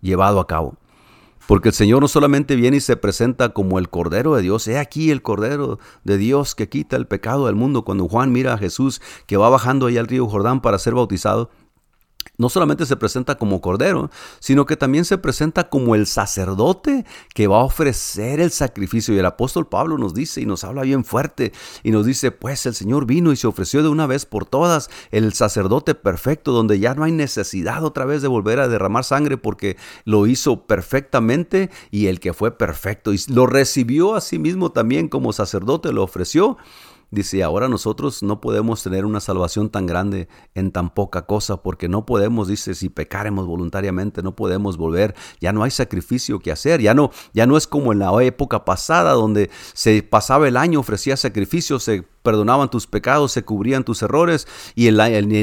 [0.00, 0.76] llevado a cabo.
[1.46, 4.78] Porque el Señor no solamente viene y se presenta como el Cordero de Dios, he
[4.78, 7.84] aquí el Cordero de Dios que quita el pecado del mundo.
[7.84, 11.50] Cuando Juan mira a Jesús que va bajando ahí al río Jordán para ser bautizado,
[12.38, 14.10] no solamente se presenta como cordero,
[14.40, 19.14] sino que también se presenta como el sacerdote que va a ofrecer el sacrificio.
[19.14, 22.66] Y el apóstol Pablo nos dice y nos habla bien fuerte y nos dice, pues
[22.66, 26.78] el Señor vino y se ofreció de una vez por todas el sacerdote perfecto, donde
[26.78, 31.70] ya no hay necesidad otra vez de volver a derramar sangre porque lo hizo perfectamente
[31.90, 36.02] y el que fue perfecto y lo recibió a sí mismo también como sacerdote, lo
[36.02, 36.56] ofreció
[37.10, 41.88] Dice, ahora nosotros no podemos tener una salvación tan grande en tan poca cosa, porque
[41.88, 46.80] no podemos, dice, si pecaremos voluntariamente, no podemos volver, ya no hay sacrificio que hacer,
[46.80, 50.80] ya no, ya no es como en la época pasada donde se pasaba el año,
[50.80, 54.98] ofrecía sacrificios, se perdonaban tus pecados, se cubrían tus errores y en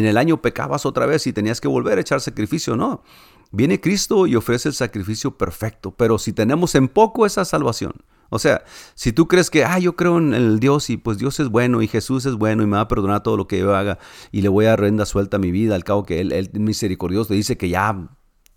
[0.05, 3.03] el año pecabas otra vez y tenías que volver a echar sacrificio, no.
[3.51, 7.93] Viene Cristo y ofrece el sacrificio perfecto, pero si tenemos en poco esa salvación,
[8.29, 8.63] o sea,
[8.95, 11.81] si tú crees que, ah, yo creo en el Dios y pues Dios es bueno
[11.81, 13.99] y Jesús es bueno y me va a perdonar todo lo que yo haga
[14.31, 17.33] y le voy a renda suelta a mi vida, al cabo que Él, él misericordioso
[17.33, 18.09] dice que ya,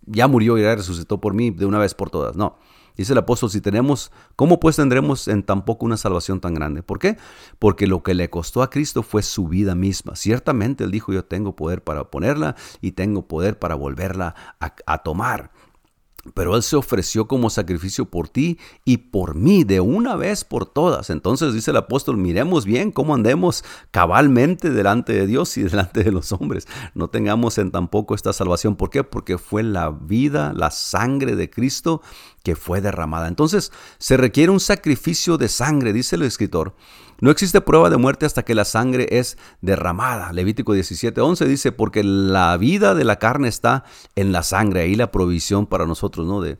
[0.06, 2.36] ya murió y ya resucitó por mí de una vez por todas.
[2.36, 2.58] No.
[2.96, 6.82] Dice el apóstol, si tenemos, ¿cómo pues tendremos en tan poco una salvación tan grande?
[6.82, 7.18] ¿Por qué?
[7.58, 10.16] Porque lo que le costó a Cristo fue su vida misma.
[10.16, 14.34] Ciertamente él dijo, yo tengo poder para ponerla y tengo poder para volverla
[14.86, 15.50] a tomar.
[16.34, 20.66] Pero Él se ofreció como sacrificio por ti y por mí de una vez por
[20.66, 21.10] todas.
[21.10, 26.12] Entonces dice el apóstol, miremos bien cómo andemos cabalmente delante de Dios y delante de
[26.12, 26.66] los hombres.
[26.94, 28.76] No tengamos en tampoco esta salvación.
[28.76, 29.04] ¿Por qué?
[29.04, 32.02] Porque fue la vida, la sangre de Cristo
[32.42, 33.28] que fue derramada.
[33.28, 36.74] Entonces se requiere un sacrificio de sangre, dice el escritor.
[37.20, 40.32] No existe prueba de muerte hasta que la sangre es derramada.
[40.32, 43.84] Levítico 17:11 dice, porque la vida de la carne está
[44.16, 44.82] en la sangre.
[44.82, 46.40] Ahí la provisión para nosotros, ¿no?
[46.40, 46.58] De,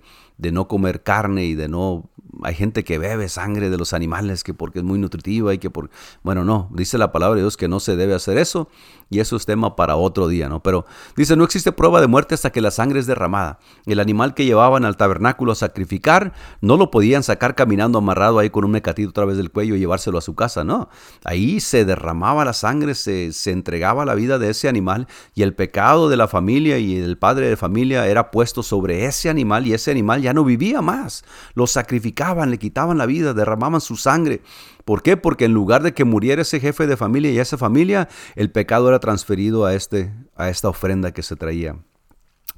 [0.52, 2.10] no comer carne y de no
[2.42, 5.70] hay gente que bebe sangre de los animales que porque es muy nutritiva y que
[5.70, 5.90] por
[6.22, 8.68] bueno no dice la palabra de Dios que no se debe hacer eso
[9.08, 12.34] y eso es tema para otro día no pero dice no existe prueba de muerte
[12.34, 13.58] hasta que la sangre es derramada.
[13.86, 18.50] El animal que llevaban al tabernáculo a sacrificar no lo podían sacar caminando amarrado ahí
[18.50, 20.88] con un mecatito a través del cuello y llevárselo a su casa no
[21.24, 25.54] ahí se derramaba la sangre se, se entregaba la vida de ese animal y el
[25.54, 29.74] pecado de la familia y el padre de familia era puesto sobre ese animal y
[29.74, 31.24] ese animal ya no vivía más.
[31.54, 34.42] Lo sacrificaba le quitaban la vida, derramaban su sangre.
[34.86, 35.16] ¿Por qué?
[35.16, 38.88] Porque en lugar de que muriera ese jefe de familia y esa familia, el pecado
[38.88, 41.76] era transferido a, este, a esta ofrenda que se traía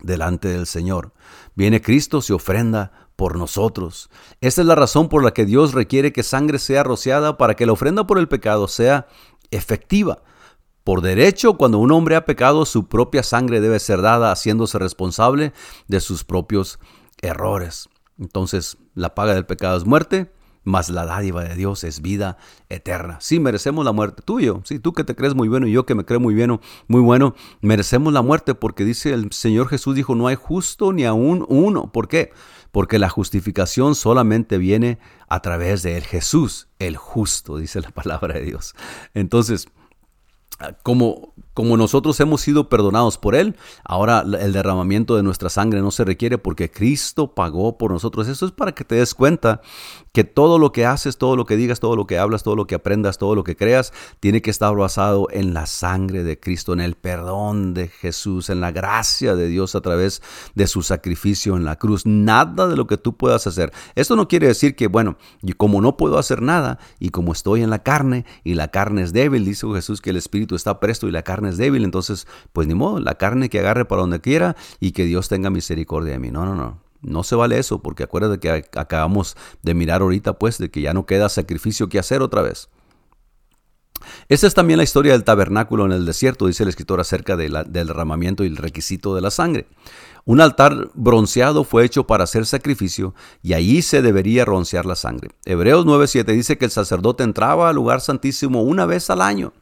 [0.03, 1.14] delante del Señor.
[1.55, 4.11] Viene Cristo, se ofrenda por nosotros.
[4.43, 7.64] Esta es la razón por la que Dios requiere que sangre sea rociada para que
[7.64, 9.07] la ofrenda por el pecado sea
[9.51, 10.23] efectiva.
[10.85, 15.55] Por derecho, cuando un hombre ha pecado, su propia sangre debe ser dada haciéndose responsable
[15.87, 16.79] de sus propios
[17.23, 17.88] errores.
[18.19, 20.31] Entonces, la paga del pecado es muerte,
[20.64, 22.37] mas la dádiva de Dios es vida
[22.68, 23.18] eterna.
[23.21, 24.23] Sí, merecemos la muerte.
[24.25, 26.35] Tú yo, sí, tú que te crees muy bueno y yo que me creo muy
[26.35, 30.92] bueno, muy bueno, merecemos la muerte porque dice el Señor Jesús dijo, no hay justo
[30.92, 31.92] ni aún uno.
[31.92, 32.33] ¿Por qué?
[32.71, 38.35] Porque la justificación solamente viene a través de él, Jesús, el justo, dice la palabra
[38.35, 38.75] de Dios.
[39.14, 39.68] Entonces,
[40.83, 45.90] como, como nosotros hemos sido perdonados por Él, ahora el derramamiento de nuestra sangre no
[45.92, 48.27] se requiere porque Cristo pagó por nosotros.
[48.27, 49.61] Eso es para que te des cuenta
[50.12, 52.66] que todo lo que haces, todo lo que digas, todo lo que hablas, todo lo
[52.66, 56.73] que aprendas, todo lo que creas, tiene que estar basado en la sangre de Cristo,
[56.73, 60.23] en el perdón de Jesús, en la gracia de Dios a través
[60.55, 62.07] de su sacrificio en la cruz.
[62.07, 63.73] Nada de lo que tú puedas hacer.
[63.94, 67.62] Esto no quiere decir que, bueno, y como no puedo hacer nada y como estoy
[67.62, 71.09] en la carne y la carne es débil, dice Jesús que el Espíritu está presto
[71.09, 74.21] y la carne es débil, entonces, pues ni modo, la carne que agarre para donde
[74.21, 76.31] quiera y que Dios tenga misericordia de mí.
[76.31, 76.88] No, no, no.
[77.01, 80.95] No se vale eso, porque acuérdate que acabamos de mirar ahorita, pues, de que ya
[80.95, 82.69] no queda sacrificio que hacer otra vez.
[84.29, 87.57] Esta es también la historia del tabernáculo en el desierto, dice el escritor acerca del
[87.69, 89.67] derramamiento y el requisito de la sangre.
[90.25, 95.31] Un altar bronceado fue hecho para hacer sacrificio y allí se debería broncear la sangre.
[95.45, 99.53] Hebreos 9:7 dice que el sacerdote entraba al lugar santísimo una vez al año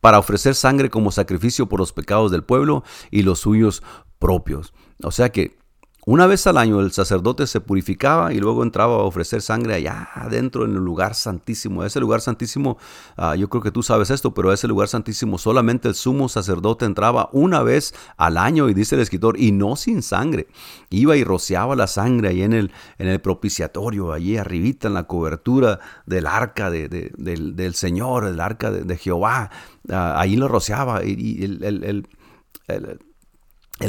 [0.00, 3.82] para ofrecer sangre como sacrificio por los pecados del pueblo y los suyos
[4.18, 4.74] propios.
[5.02, 5.56] O sea que
[6.06, 10.08] una vez al año el sacerdote se purificaba y luego entraba a ofrecer sangre allá
[10.14, 11.82] adentro en el lugar santísimo.
[11.82, 12.76] Ese lugar santísimo,
[13.16, 16.84] ah, yo creo que tú sabes esto, pero ese lugar santísimo solamente el sumo sacerdote
[16.84, 20.46] entraba una vez al año y dice el escritor, y no sin sangre.
[20.90, 25.04] Iba y rociaba la sangre ahí en el, en el propiciatorio, allí arribita en la
[25.04, 29.50] cobertura del arca del, Señor, el arca de, Jehová.
[29.88, 32.06] Ah, ahí lo rociaba y, el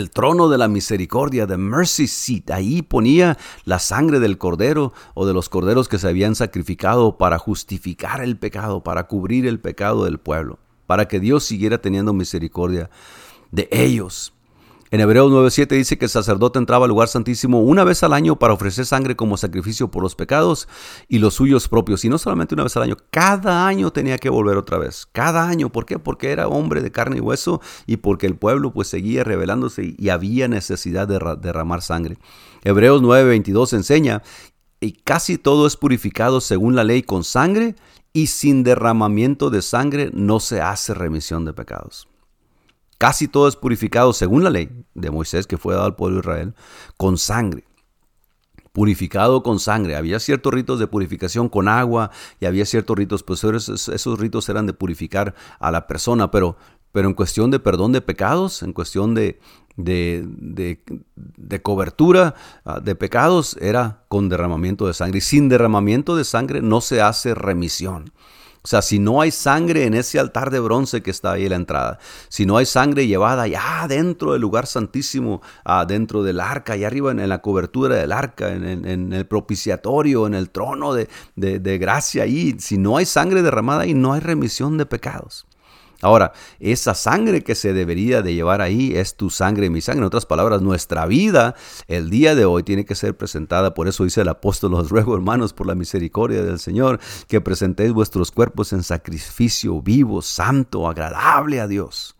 [0.10, 2.50] trono de la misericordia, the mercy seat.
[2.52, 7.38] Ahí ponía la sangre del cordero o de los corderos que se habían sacrificado para
[7.38, 12.89] justificar el pecado, para cubrir el pecado del pueblo, para que Dios siguiera teniendo misericordia
[13.52, 14.35] de ellos.
[14.96, 18.40] En Hebreos 9:7 dice que el sacerdote entraba al lugar santísimo una vez al año
[18.40, 20.70] para ofrecer sangre como sacrificio por los pecados
[21.10, 22.06] y los suyos propios.
[22.06, 25.06] Y no solamente una vez al año, cada año tenía que volver otra vez.
[25.12, 25.70] Cada año.
[25.70, 26.00] ¿Por qué?
[26.00, 30.08] Porque era hombre de carne y hueso y porque el pueblo pues seguía rebelándose y
[30.08, 32.18] había necesidad de derramar sangre.
[32.64, 34.24] Hebreos 9:22 enseña,
[34.80, 37.76] y casi todo es purificado según la ley con sangre
[38.14, 42.08] y sin derramamiento de sangre no se hace remisión de pecados.
[43.06, 46.22] Casi todo es purificado según la ley de Moisés que fue dado al pueblo de
[46.22, 46.56] Israel,
[46.98, 47.63] con sangre.
[48.72, 49.96] Purificado con sangre.
[49.96, 54.65] Había ciertos ritos de purificación con agua y había ciertos ritos, pues esos, ritos eran
[54.65, 56.58] de purificar a la persona, pero,
[56.91, 59.39] pero en cuestión de perdón de pecados, en cuestión de,
[59.78, 60.28] de,
[61.15, 65.20] de, cobertura ah, de pecados, era con derramamiento de sangre.
[65.20, 68.12] Y sin derramamiento de sangre no se hace remisión.
[68.65, 71.51] O sea, si no hay sangre en ese altar de bronce que está ahí en
[71.51, 71.99] la entrada,
[72.30, 76.88] si no hay sangre llevada ya dentro del lugar santísimo, ah, dentro del arca, allá
[76.88, 82.23] arriba en, la cobertura del arca, en, el propiciatorio, en el trono de, de gracia
[82.23, 85.45] ahí, si no hay sangre derramada ahí, no hay remisión de pecados.
[86.06, 90.02] Ahora, esa sangre que se debería de llevar ahí es tu sangre y mi sangre.
[90.02, 91.56] En otras palabras, nuestra vida
[91.88, 93.74] el día de hoy tiene que ser presentada.
[93.74, 97.91] Por eso dice el apóstol, os ruego hermanos, por la misericordia del Señor, que presentéis
[97.91, 102.15] vuestros cuerpos en sacrificio vivo, santo, agradable a Dios.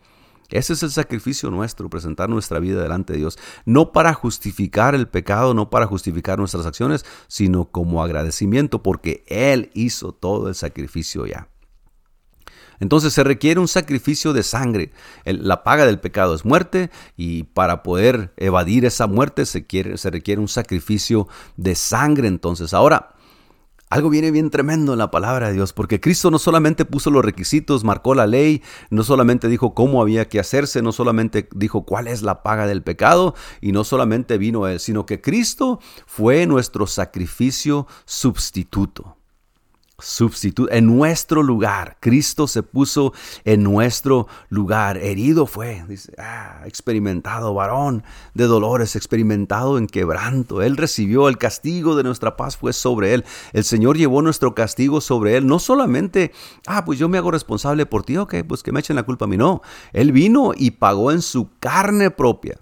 [0.50, 5.08] Ese es el sacrificio nuestro, presentar nuestra vida delante de Dios, no para justificar el
[5.08, 11.28] pecado, no para justificar nuestras acciones, sino como agradecimiento porque Él hizo todo el sacrificio
[11.28, 11.50] ya.
[12.80, 14.92] Entonces se requiere un sacrificio de sangre.
[15.26, 20.42] la paga del pecado es muerte y para poder evadir esa muerte se, se requiere
[20.42, 22.28] un sacrificio de sangre.
[22.28, 23.16] Entonces ahora,
[23.90, 27.24] algo viene bien tremendo en la palabra de Dios, porque Cristo no solamente puso los
[27.24, 32.08] requisitos, marcó la ley, no solamente dijo cómo había que hacerse, no solamente dijo cuál
[32.08, 36.88] es la paga del pecado, y no solamente vino Él, sino que Cristo fue nuestro
[36.88, 39.15] sacrificio sustituto
[40.70, 41.98] en nuestro lugar.
[42.00, 43.14] Cristo se puso
[43.46, 44.98] en nuestro lugar.
[44.98, 48.04] Herido fue, dice, ah, experimentado varón
[48.34, 50.62] de dolores, experimentado en quebranto.
[50.62, 53.26] Él recibió el castigo de nuestra paz, fue sobre él.
[53.54, 55.48] El Señor llevó nuestro castigo sobre él.
[55.48, 56.34] No solamente,
[56.68, 59.26] ah, pues yo me hago responsable por ti, ok, pues que me echen la culpa
[59.26, 59.38] a mí.
[59.38, 59.62] No,
[59.94, 62.60] Él vino y pagó en su carne propia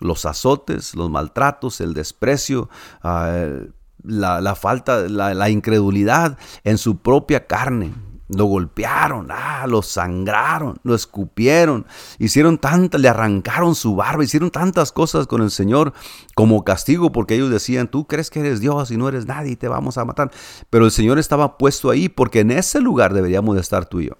[0.00, 2.68] los azotes, los maltratos, el desprecio,
[3.02, 3.70] uh,
[4.04, 7.92] la, falta, la, incredulidad en su propia carne.
[8.28, 11.86] lo golpearon, ah, lo sangraron, lo escupieron,
[12.18, 15.92] hicieron tantas, le arrancaron su barba, hicieron tantas cosas con el Señor
[16.34, 19.56] como castigo porque ellos decían, tú crees que eres Dios y no eres nadie y
[19.56, 20.30] te vamos a matar.
[20.70, 24.06] Pero el Señor estaba puesto ahí porque en ese lugar deberíamos de estar tú y
[24.06, 24.14] yo.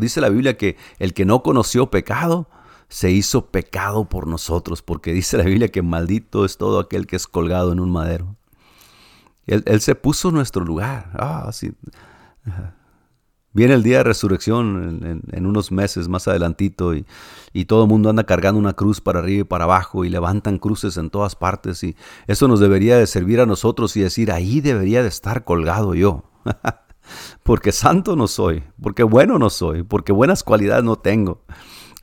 [0.00, 2.48] Dice la Biblia que el que no conoció pecado,
[2.90, 7.16] se hizo pecado por nosotros, porque dice la Biblia que maldito es todo aquel que
[7.16, 8.36] es colgado en un madero.
[9.46, 11.10] Él, se puso en nuestro lugar.
[11.14, 11.72] Ah, sí.
[13.52, 17.04] Viene el día de resurrección en, unos meses más adelantito y,
[17.52, 20.58] y, todo el mundo anda cargando una cruz para arriba y para abajo y levantan
[20.58, 21.96] cruces en todas partes y
[22.28, 26.24] eso nos debería de servir a nosotros y decir, ahí debería de estar colgado yo.
[27.42, 31.42] porque santo no soy, porque bueno no soy, porque buenas cualidades no tengo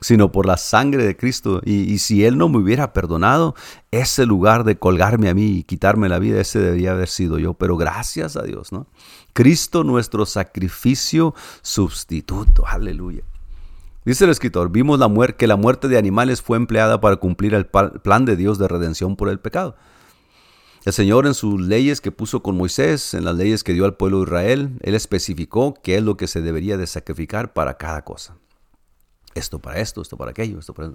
[0.00, 1.60] sino por la sangre de Cristo.
[1.64, 3.54] Y, si Él no me hubiera perdonado,
[3.90, 7.54] ese lugar de colgarme a mí y quitarme la vida, ese debería haber sido yo.
[7.54, 8.86] Pero gracias a Dios, ¿no?
[9.32, 12.66] Cristo nuestro sacrificio sustituto.
[12.66, 13.22] Aleluya.
[14.04, 17.66] Dice el escritor, vimos la que la muerte de animales fue empleada para cumplir el
[17.66, 19.76] plan de Dios de redención por el pecado.
[20.84, 23.96] El Señor en sus leyes que puso con Moisés, en las leyes que dio al
[23.96, 28.02] pueblo de Israel, Él especificó qué es lo que se debería de sacrificar para cada
[28.02, 28.36] cosa
[29.38, 30.92] esto para esto, esto para aquello, esto para...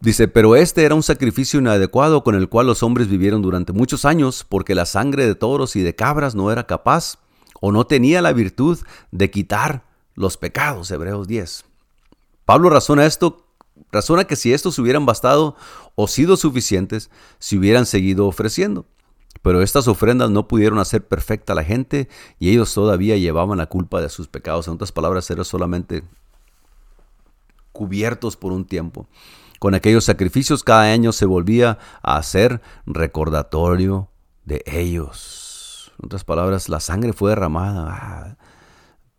[0.00, 4.04] Dice, pero este era un sacrificio inadecuado con el cual los hombres vivieron durante muchos
[4.04, 7.18] años, porque la sangre de toros y de cabras no era capaz
[7.60, 8.78] o no tenía la virtud
[9.12, 10.90] de quitar los pecados.
[10.90, 11.64] Hebreos 10.
[12.44, 13.46] Pablo razona esto,
[13.90, 15.56] razona que si estos hubieran bastado
[15.94, 18.84] o sido suficientes, se hubieran seguido ofreciendo.
[19.40, 23.66] Pero estas ofrendas no pudieron hacer perfecta a la gente y ellos todavía llevaban la
[23.66, 24.68] culpa de sus pecados.
[24.68, 26.02] En otras palabras, era solamente
[27.74, 29.06] cubiertos por un tiempo.
[29.58, 34.08] Con aquellos sacrificios cada año se volvía a hacer recordatorio
[34.44, 35.92] de ellos.
[35.98, 38.36] En otras palabras, la sangre fue derramada ah,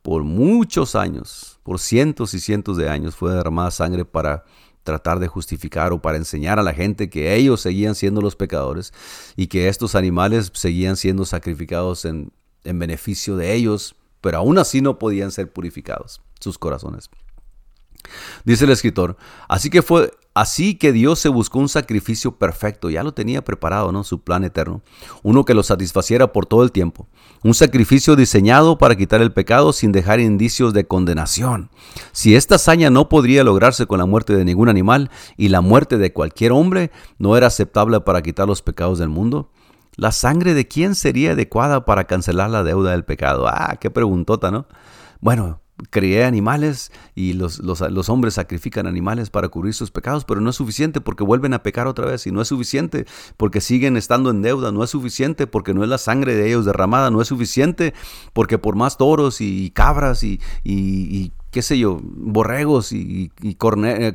[0.02, 4.44] por muchos años, por cientos y cientos de años fue derramada sangre para
[4.84, 8.94] tratar de justificar o para enseñar a la gente que ellos seguían siendo los pecadores
[9.36, 12.32] y que estos animales seguían siendo sacrificados en,
[12.64, 17.10] en beneficio de ellos, pero aún así no podían ser purificados sus corazones.
[18.44, 23.04] Dice el escritor, así que fue así que Dios se buscó un sacrificio perfecto, ya
[23.04, 24.04] lo tenía preparado, ¿no?
[24.04, 24.82] Su plan eterno,
[25.24, 27.08] uno que lo satisfaciera por todo el tiempo,
[27.44, 31.70] un sacrificio diseñado para quitar el pecado sin dejar indicios de condenación.
[32.12, 35.98] Si esta hazaña no podría lograrse con la muerte de ningún animal y la muerte
[35.98, 39.50] de cualquier hombre no era aceptable para quitar los pecados del mundo,
[39.98, 43.48] ¿La sangre de quién sería adecuada para cancelar la deuda del pecado?
[43.48, 44.68] Ah, qué preguntota, ¿no?
[45.22, 50.50] Bueno, creé animales y los, los, hombres sacrifican animales para cubrir sus pecados, pero no
[50.50, 54.30] es suficiente porque vuelven a pecar otra vez y no es suficiente porque siguen estando
[54.30, 57.28] en deuda, no es suficiente porque no es la sangre de ellos derramada, no es
[57.28, 57.94] suficiente
[58.34, 63.32] porque por más toros y cabras y, y, qué sé yo, borregos y,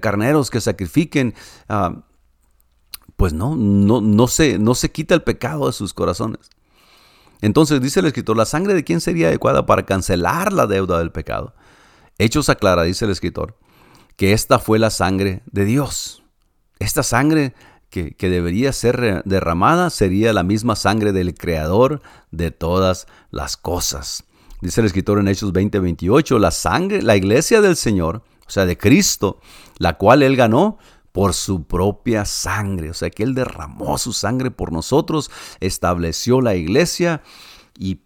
[0.01, 1.35] carneros que sacrifiquen,
[1.69, 2.05] ah,
[3.17, 6.51] pues no, no, no, se, no se quita el pecado de sus corazones.
[7.41, 11.11] Entonces dice el escritor, ¿la sangre de quién sería adecuada para cancelar la deuda del
[11.11, 11.55] pecado?
[12.19, 13.57] Hechos aclara, dice el escritor,
[14.17, 16.23] que esta fue la sangre de Dios.
[16.79, 17.55] Esta sangre
[17.91, 24.25] que, debería ser derramada sería la misma sangre del Creador de todas las cosas.
[24.61, 28.67] Dice el escritor en Hechos 20, 28, la sangre, la iglesia del Señor, o sea,
[28.67, 29.41] de Cristo,
[29.79, 30.79] la cual Él ganó,
[31.13, 32.91] por su propia sangre.
[32.91, 37.23] O sea que Él derramó su sangre por nosotros, estableció la iglesia
[37.79, 38.01] y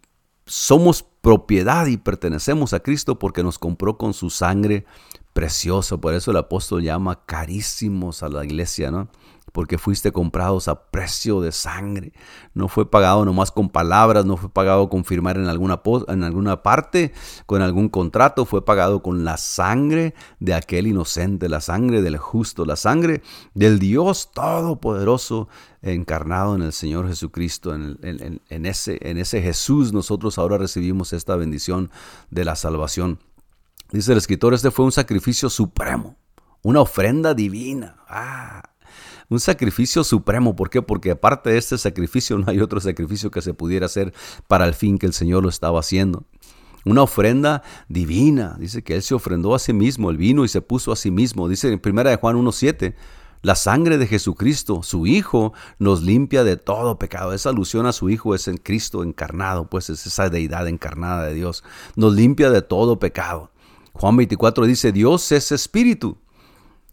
[0.45, 4.85] somos propiedad y pertenecemos a Cristo porque nos compró con su sangre
[5.33, 5.97] preciosa.
[5.97, 9.09] Por eso el apóstol llama carísimos a la iglesia, ¿no?
[9.55, 12.11] Porque fuiste comprados a precio de sangre.
[12.53, 16.61] No fue pagado nomás con palabras, no fue pagado con firmar en alguna, en alguna
[16.61, 17.13] parte,
[17.45, 22.65] con algún contrato, fue pagado con la sangre de aquel inocente, la sangre del justo,
[22.65, 23.21] la sangre
[23.53, 25.47] del Dios Todopoderoso
[25.81, 31.91] encarnado en el Señor Jesucristo, en, ese, en ese Jesús nosotros ahora recibimos esta bendición
[32.29, 33.19] de la salvación.
[33.89, 36.17] Dice el escritor, este fue un sacrificio supremo,
[36.61, 38.03] una ofrenda divina.
[38.09, 38.74] Ah,
[39.29, 40.55] un sacrificio supremo.
[40.55, 40.81] ¿Por qué?
[40.81, 44.13] Porque aparte de este sacrificio no hay otro sacrificio que se pudiera hacer
[44.47, 46.23] para el fin que el Señor lo estaba haciendo.
[46.85, 48.55] Una ofrenda divina.
[48.59, 51.09] Dice que Él se ofrendó a sí mismo, el vino y se puso a sí
[51.09, 51.49] mismo.
[51.49, 52.93] Dice en 1 de Juan 1.7,
[53.41, 57.33] la sangre de Jesucristo, su Hijo, nos limpia de todo pecado.
[57.33, 61.33] Esa alusión a su Hijo es en Cristo encarnado, pues es esa deidad encarnada de
[61.33, 61.63] Dios.
[61.95, 63.51] Nos limpia de todo pecado.
[63.93, 66.17] Juan 24 dice, Dios es espíritu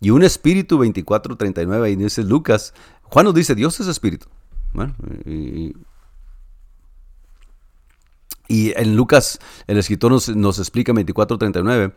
[0.02, 2.74] y un espíritu 24, 39, ahí dice Lucas.
[3.02, 4.26] Juan nos dice, Dios es espíritu.
[5.24, 5.76] y,
[8.48, 11.92] Y en Lucas, el escritor nos, nos explica 24:39,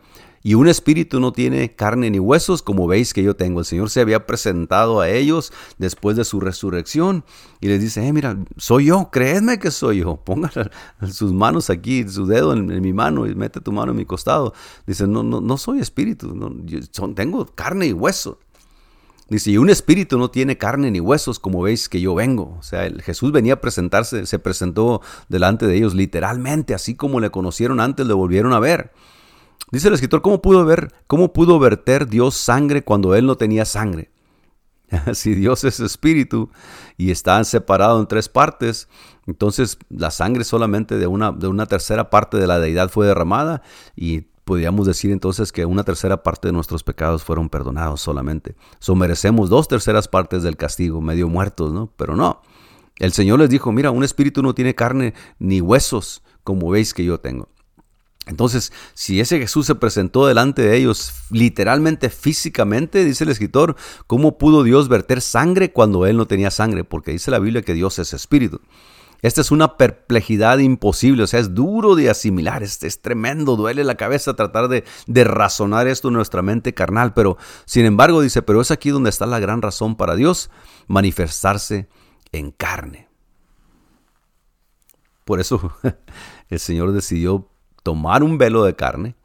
[0.46, 3.58] y un espíritu no tiene carne ni huesos, como veis que yo tengo.
[3.58, 7.24] El Señor se había presentado a ellos después de su resurrección
[7.60, 10.16] y les dice, eh, mira, soy yo, creedme que soy yo.
[10.16, 10.52] Pongan
[11.10, 14.54] sus manos aquí, su dedo en, mi mano y mete tu mano en mi costado.
[14.86, 16.32] Dice, no, no, no soy espíritu,
[16.92, 18.38] son, tengo carne y hueso.
[19.28, 22.56] Dice, y un espíritu no tiene carne ni huesos, como veis que yo vengo.
[22.58, 27.30] O sea, Jesús venía a presentarse, se presentó delante de ellos literalmente, así como le
[27.30, 28.92] conocieron antes, le volvieron a ver.
[29.72, 33.64] Dice el escritor, ¿cómo pudo, ver, ¿cómo pudo verter Dios sangre cuando él no tenía
[33.64, 34.10] sangre?
[35.14, 36.50] si Dios es espíritu
[36.96, 38.88] y está separado en tres partes,
[39.26, 43.62] entonces la sangre solamente de una, de una tercera parte de la deidad fue derramada
[43.96, 48.54] y podríamos decir entonces que una tercera parte de nuestros pecados fueron perdonados solamente.
[48.78, 51.92] So merecemos dos terceras partes del castigo, medio muertos, ¿no?
[51.96, 52.42] Pero no.
[53.00, 57.04] El Señor les dijo, mira, un espíritu no tiene carne ni huesos, como veis que
[57.04, 57.48] yo tengo.
[58.26, 63.74] Entonces, si ese Jesús se presentó delante de ellos literalmente, físicamente, dice el escritor,
[64.06, 66.84] ¿cómo pudo Dios verter sangre cuando Él no tenía sangre?
[66.84, 68.60] Porque dice la Biblia que Dios es espíritu.
[69.22, 73.82] Esta es una perplejidad imposible, o sea, es duro de asimilar, es, es tremendo, duele
[73.84, 78.42] la cabeza tratar de, de, razonar esto en nuestra mente carnal, pero sin embargo dice,
[78.42, 80.50] pero es aquí donde está la gran razón para Dios,
[80.86, 81.88] manifestarse
[82.32, 83.08] en carne.
[85.24, 85.72] Por eso
[86.48, 87.48] el Señor decidió
[87.82, 89.16] tomar un velo de carne,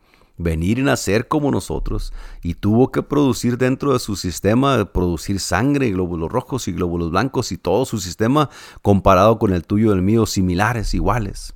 [0.42, 5.88] venir y nacer como nosotros, y tuvo que producir dentro de su sistema, producir sangre
[5.88, 8.50] y glóbulos rojos y glóbulos blancos y todo su sistema
[8.82, 11.54] comparado con el tuyo y el mío, similares, iguales.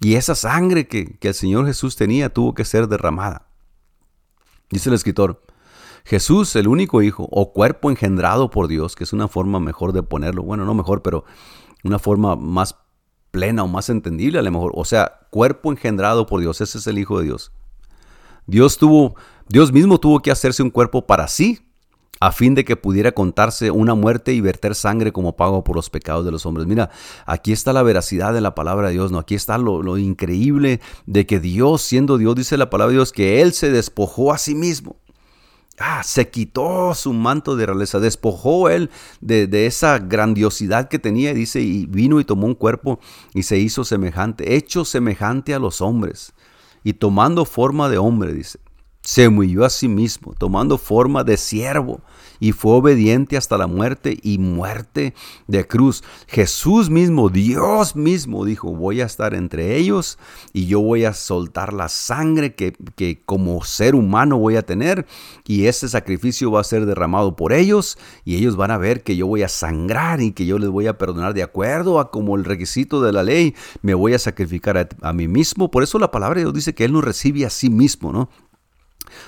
[0.00, 3.48] Y esa sangre que, que el Señor Jesús tenía tuvo que ser derramada.
[4.70, 5.42] Dice el escritor,
[6.04, 10.02] Jesús, el único hijo o cuerpo engendrado por Dios, que es una forma mejor de
[10.02, 11.24] ponerlo, bueno, no mejor, pero
[11.84, 12.76] una forma más
[13.30, 14.72] plena o más entendible a lo mejor.
[14.74, 17.52] O sea, cuerpo engendrado por Dios, ese es el Hijo de Dios.
[18.46, 19.14] Dios tuvo,
[19.48, 21.60] Dios mismo tuvo que hacerse un cuerpo para sí,
[22.20, 25.90] a fin de que pudiera contarse una muerte y verter sangre como pago por los
[25.90, 26.66] pecados de los hombres.
[26.66, 26.90] Mira,
[27.26, 29.18] aquí está la veracidad de la palabra de Dios, ¿no?
[29.18, 33.12] Aquí está lo, lo increíble de que Dios, siendo Dios, dice la palabra de Dios,
[33.12, 34.96] que Él se despojó a sí mismo.
[35.78, 41.60] Ah, se quitó su manto de realeza, despojó él de, esa grandiosidad que tenía, dice,
[41.60, 42.98] y vino y tomó un cuerpo
[43.32, 46.32] y se hizo semejante, hecho semejante a los hombres,
[46.82, 48.58] y tomando forma de hombre, dice
[49.08, 52.02] se humilló a sí mismo, tomando forma de siervo,
[52.40, 55.14] y fue obediente hasta la muerte y muerte
[55.46, 56.02] de cruz.
[56.26, 60.18] Jesús mismo, Dios mismo, dijo, voy a estar entre ellos
[60.52, 65.06] y yo voy a soltar la sangre que, que como ser humano voy a tener,
[65.46, 69.16] y ese sacrificio va a ser derramado por ellos, y ellos van a ver que
[69.16, 72.36] yo voy a sangrar y que yo les voy a perdonar de acuerdo a como
[72.36, 75.70] el requisito de la ley, me voy a sacrificar a, a mí mismo.
[75.70, 78.28] Por eso la palabra de Dios dice que Él nos recibe a sí mismo, ¿no?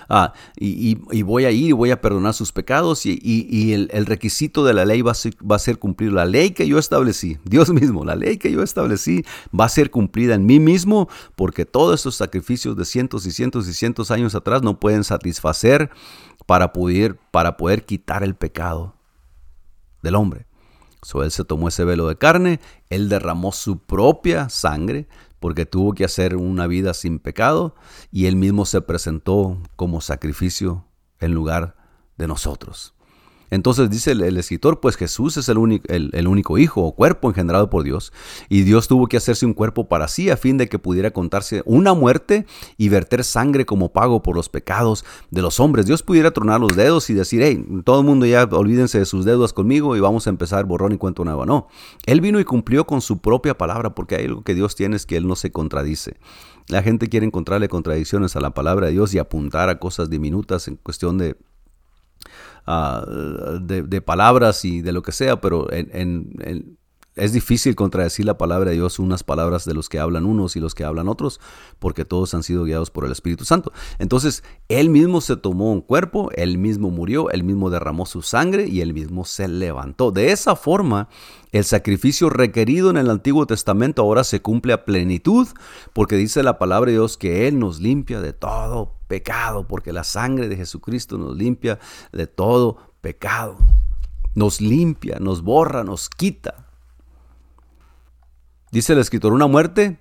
[0.09, 4.75] Ah, y, voy a ir y voy a perdonar sus pecados y, el, requisito de
[4.75, 8.37] la ley va a, ser, cumplir la ley que yo establecí, Dios mismo, la ley
[8.37, 9.25] que yo establecí
[9.59, 13.69] va a ser cumplida en mí mismo porque todos estos sacrificios de cientos y cientos
[13.69, 15.91] y cientos años atrás no pueden satisfacer
[16.47, 18.95] para poder, para poder quitar el pecado
[20.03, 20.47] del hombre.
[21.03, 22.61] So, él se tomó ese velo de carne,
[22.91, 25.09] él derramó su propia sangre,
[25.41, 27.75] porque tuvo que hacer una vida sin pecado
[28.13, 30.85] y él mismo se presentó como sacrificio
[31.19, 31.77] en lugar
[32.17, 32.95] de nosotros.
[33.51, 37.69] Entonces dice el, escritor, pues Jesús es el único, el, único hijo o cuerpo engendrado
[37.69, 38.13] por Dios,
[38.49, 41.63] y Dios tuvo que hacerse un cuerpo para sí a fin de que pudiera contarse
[41.65, 42.47] una muerte
[42.77, 45.87] y verter sangre como pago por los pecados de los hombres.
[45.87, 49.25] Dios pudiera tronar los dedos y decir, hey, todo el mundo ya olvídense de sus
[49.25, 51.45] deudas conmigo y vamos a empezar borrón y cuento nuevo.
[51.47, 51.69] No,
[52.07, 55.07] Él vino y cumplió con su propia palabra, porque hay algo que Dios tiene es
[55.07, 56.17] que Él no se contradice.
[56.69, 60.69] La gente quiere encontrarle contradicciones a la palabra de Dios y apuntar a cosas diminutas
[60.69, 61.37] en cuestión de
[62.73, 63.05] Ah,
[63.61, 66.79] de, palabras y de lo que sea, pero en,
[67.17, 70.61] es difícil contradecir la palabra de Dios, unas palabras de los que hablan unos y
[70.61, 71.41] los que hablan otros,
[71.79, 73.73] porque todos han sido guiados por el Espíritu Santo.
[73.99, 78.69] Entonces, Él mismo se tomó un cuerpo, Él mismo murió, Él mismo derramó su sangre
[78.69, 80.13] y Él mismo se levantó.
[80.13, 81.09] De esa forma,
[81.51, 85.49] el sacrificio requerido en el Antiguo Testamento ahora se cumple a plenitud,
[85.93, 90.05] porque dice la palabra de Dios que Él nos limpia de todo pecado, porque la
[90.05, 91.81] sangre de Jesucristo nos limpia
[92.13, 93.57] de todo pecado.
[94.37, 96.70] Nos limpia, nos borra, nos quita.
[98.71, 99.99] Dice el escritor, una muerte,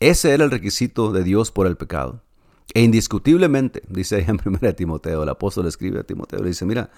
[0.00, 2.22] ese era el requisito de Dios por el pecado.
[2.74, 6.90] E indiscutiblemente, dice en 1 Timoteo, el apóstol escribe a Timoteo, le dice, mira,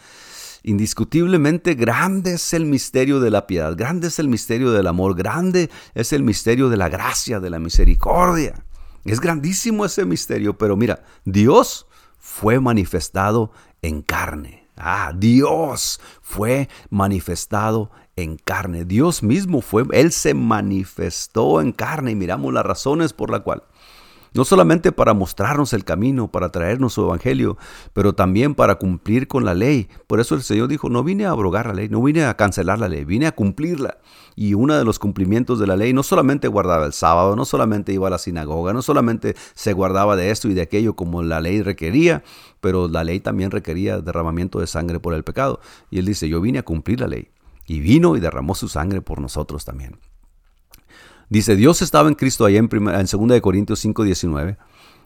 [0.62, 5.70] Indiscutiblemente grande es el misterio de la piedad, grande es el misterio del amor, grande
[5.94, 8.62] es el misterio de la gracia, de la misericordia.
[9.04, 11.86] Es grandísimo ese misterio, pero mira, Dios
[12.18, 14.68] fue manifestado en carne.
[14.76, 17.90] Ah, Dios fue manifestado
[18.22, 18.84] en carne.
[18.84, 23.62] Dios mismo fue, Él se manifestó en carne y miramos las razones por la cual
[24.32, 27.56] no solamente para mostrarnos el camino, para traernos su evangelio,
[27.92, 29.88] pero también para cumplir con la ley.
[30.06, 32.78] Por eso el Señor dijo, no vine a abrogar la ley, no vine a cancelar
[32.78, 33.98] la ley, vine a cumplirla.
[34.36, 37.92] Y uno de los cumplimientos de la ley no solamente guardaba el sábado, no solamente
[37.92, 41.40] iba a la sinagoga, no solamente se guardaba de esto y de aquello como la
[41.40, 42.22] ley requería,
[42.60, 45.60] pero la ley también requería derramamiento de sangre por el pecado.
[45.90, 47.28] Y él dice, yo vine a cumplir la ley.
[47.70, 50.00] Y vino y derramó su sangre por nosotros también.
[51.28, 54.58] Dice, Dios estaba en Cristo allá en, en 2 Corintios 5, 19.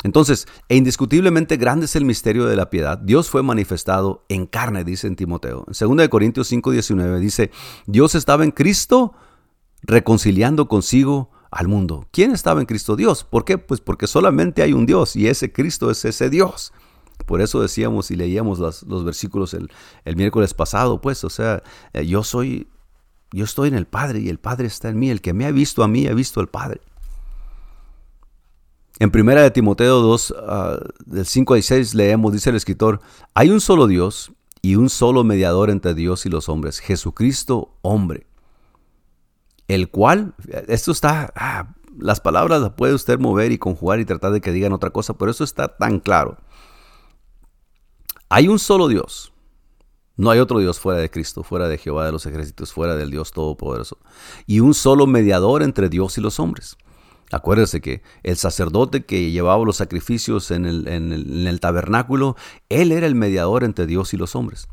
[0.02, 2.96] Entonces, e indiscutiblemente grande es el misterio de la piedad.
[2.96, 5.66] Dios fue manifestado en carne, dice en Timoteo.
[5.66, 7.50] En 2 Corintios 5, 19 dice,
[7.84, 9.12] Dios estaba en Cristo
[9.82, 12.08] reconciliando consigo al mundo.
[12.12, 12.96] ¿Quién estaba en Cristo?
[12.96, 13.24] Dios.
[13.24, 13.58] ¿Por qué?
[13.58, 16.72] Pues porque solamente hay un Dios y ese Cristo es ese Dios.
[17.26, 19.70] Por eso decíamos y leíamos los, versículos el,
[20.04, 21.62] el, miércoles pasado, pues, o sea,
[21.92, 22.68] eh, yo soy
[23.34, 25.10] yo estoy en el Padre y el Padre está en mí.
[25.10, 26.80] El que me ha visto a mí ha visto al Padre.
[29.00, 33.00] En primera de Timoteo 2, ah, del 5 al 6 leemos, dice el escritor,
[33.34, 38.28] hay un solo Dios y un solo mediador entre Dios y los hombres, Jesucristo hombre,
[39.66, 40.34] el cual,
[40.68, 44.52] esto está, ah, las palabras las puede usted mover y conjugar y tratar de que
[44.52, 46.38] digan otra cosa, pero eso está tan claro.
[48.28, 49.34] Hay un solo Dios
[50.16, 53.10] no hay otro Dios fuera de Cristo, fuera de Jehová de los ejércitos, fuera del
[53.10, 53.98] Dios Todopoderoso.
[54.46, 56.76] Y un solo mediador entre Dios y los hombres.
[57.32, 62.36] Acuérdese que el sacerdote que llevaba los sacrificios en el, tabernáculo,
[62.68, 64.68] él era el mediador entre Dios y los hombres.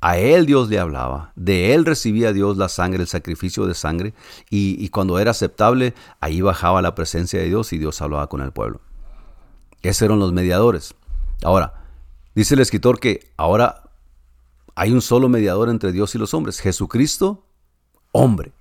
[0.00, 4.14] A él Dios le hablaba, de él recibía Dios la sangre, el sacrificio de sangre,
[4.48, 8.40] y, y cuando era aceptable, ahí bajaba la presencia de Dios y Dios hablaba con
[8.40, 8.80] el pueblo.
[9.82, 10.94] Esos eran los mediadores.
[11.42, 11.77] Ahora,
[12.38, 13.90] dice el escritor que ahora
[14.76, 17.44] hay un solo mediador entre Dios y los hombres, Jesucristo,
[18.12, 18.52] hombre.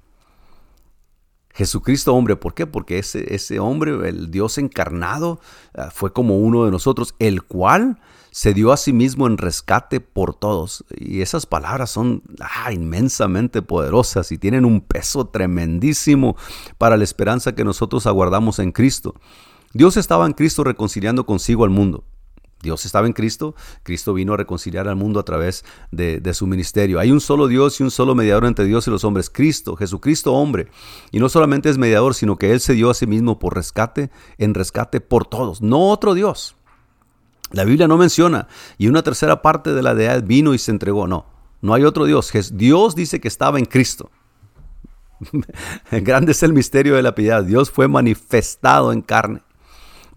[1.53, 2.65] Jesucristo hombre, ¿por qué?
[2.65, 5.39] Porque ese, ese hombre, el Dios encarnado,
[5.75, 7.99] ah, fue como uno de nosotros, el cual
[8.31, 10.83] se dio a sí mismo en rescate por todos.
[10.95, 16.35] Y esas palabras son ah, inmensamente poderosas y tienen un peso tremendísimo
[16.79, 19.13] para la esperanza que nosotros aguardamos en Cristo.
[19.71, 22.03] Dios estaba en Cristo reconciliando consigo al mundo.
[22.61, 26.99] Dios estaba en Cristo, Cristo vino a reconciliar al mundo a través de, su ministerio.
[26.99, 30.33] Hay un solo Dios y un solo mediador entre Dios y los hombres, Cristo, Jesucristo
[30.33, 30.67] hombre.
[31.11, 34.09] Y no solamente es mediador, sino que Él se dio a sí mismo por rescate,
[34.37, 36.55] en rescate por todos, no otro Dios.
[37.51, 38.47] La Biblia no menciona,
[38.77, 41.25] y una tercera parte de la deidad vino y se entregó, no,
[41.61, 42.31] no hay otro Dios.
[42.53, 44.09] Dios dice que estaba en Cristo.
[45.91, 47.43] Grande es el misterio de la piedad.
[47.43, 49.41] Dios fue manifestado en carne.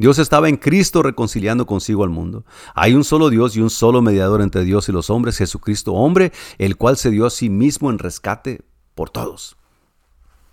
[0.00, 2.46] Dios estaba en Cristo reconciliando consigo al mundo.
[2.74, 6.32] Hay un solo Dios y un solo mediador entre Dios y los hombres, Jesucristo hombre,
[6.56, 8.62] el cual se dio a sí mismo en rescate
[8.94, 9.58] por todos.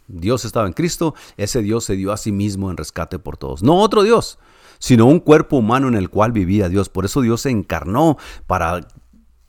[0.09, 3.63] Dios estaba en Cristo, ese Dios se dio a sí mismo en rescate por todos.
[3.63, 4.37] No otro Dios,
[4.79, 6.89] sino un cuerpo humano en el cual vivía Dios.
[6.89, 8.17] Por eso Dios se encarnó
[8.47, 8.85] para,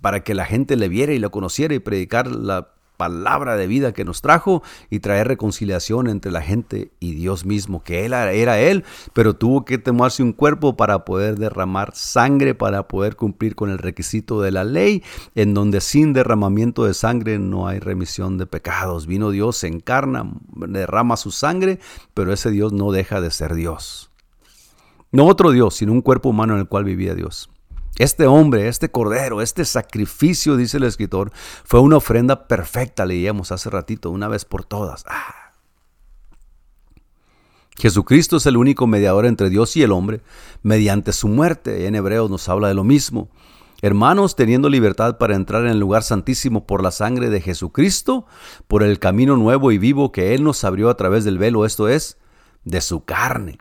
[0.01, 3.94] para que la gente le viera y lo conociera y predicar la palabra de vida
[3.94, 8.61] que nos trajo y traer reconciliación entre la gente y Dios mismo, que Él era
[8.61, 8.84] Él,
[9.14, 13.78] pero tuvo que tomarse un cuerpo para poder derramar sangre, para poder cumplir con el
[13.78, 15.03] requisito de la ley,
[15.34, 19.07] en donde sin derramamiento de sangre no hay remisión de pecados.
[19.07, 20.30] Vino Dios, se encarna,
[20.68, 21.78] derrama su sangre,
[22.12, 24.11] pero ese Dios no deja de ser Dios.
[25.12, 27.49] No otro Dios, sino un cuerpo humano en el cual vivía Dios.
[27.97, 31.32] Este hombre, este cordero, este sacrificio, dice el escritor,
[31.64, 35.05] fue una ofrenda perfecta, leíamos hace ratito, una vez por todas.
[35.09, 35.53] Ah.
[37.76, 40.20] Jesucristo es el único mediador entre Dios y el hombre
[40.62, 41.86] mediante su muerte.
[41.86, 43.28] En Hebreos nos habla de lo mismo.
[43.82, 48.26] Hermanos, teniendo libertad para entrar en el lugar santísimo por la sangre de Jesucristo,
[48.66, 51.89] por el camino nuevo y vivo que Él nos abrió a través del velo, esto
[51.89, 52.18] es,
[52.64, 53.59] de su carne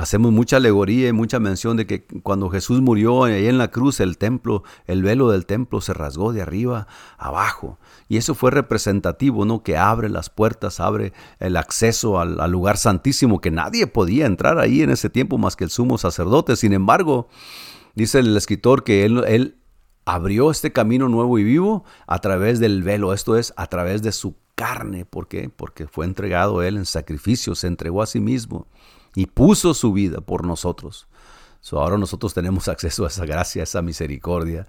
[0.00, 4.00] Hacemos mucha alegoría y mucha mención de que cuando Jesús murió ahí en la cruz,
[4.00, 6.86] el templo, el velo del templo se rasgó de arriba
[7.18, 7.78] abajo.
[8.08, 9.62] Y eso fue representativo, ¿no?
[9.62, 14.80] Que abre las puertas, abre el acceso al, lugar santísimo, que nadie podía entrar ahí
[14.80, 16.56] en ese tiempo más que el sumo sacerdote.
[16.56, 17.28] Sin embargo,
[17.94, 19.58] dice el escritor que él, él
[20.06, 24.12] abrió este camino nuevo y vivo a través del velo, esto es, a través de
[24.12, 25.04] su carne.
[25.04, 25.50] ¿Por qué?
[25.54, 28.66] Porque fue entregado él en sacrificio, se entregó a sí mismo
[29.14, 31.06] y puso su vida por nosotros.
[31.72, 34.66] Ahora nosotros tenemos acceso a esa gracia, a esa misericordia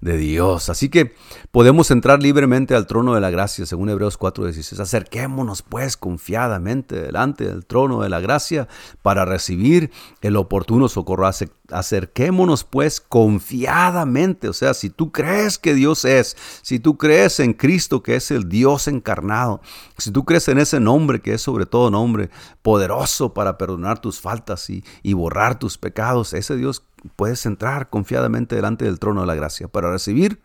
[0.00, 0.68] de Dios.
[0.68, 1.14] Así que
[1.50, 4.80] podemos entrar libremente al trono de la gracia, según Hebreos 4:16.
[4.80, 8.68] Acerquémonos pues confiadamente delante del trono de la gracia
[9.02, 9.90] para recibir
[10.20, 11.30] el oportuno socorro.
[11.70, 14.48] Acerquémonos pues confiadamente.
[14.48, 18.30] O sea, si tú crees que Dios es, si tú crees en Cristo que es
[18.30, 19.60] el Dios encarnado,
[19.96, 22.30] si tú crees en ese nombre que es sobre todo nombre,
[22.62, 26.84] poderoso para perdonar tus faltas y borrar tus pecados, ese Dios
[27.16, 30.40] puedes entrar confiadamente delante del trono de la gracia para recibir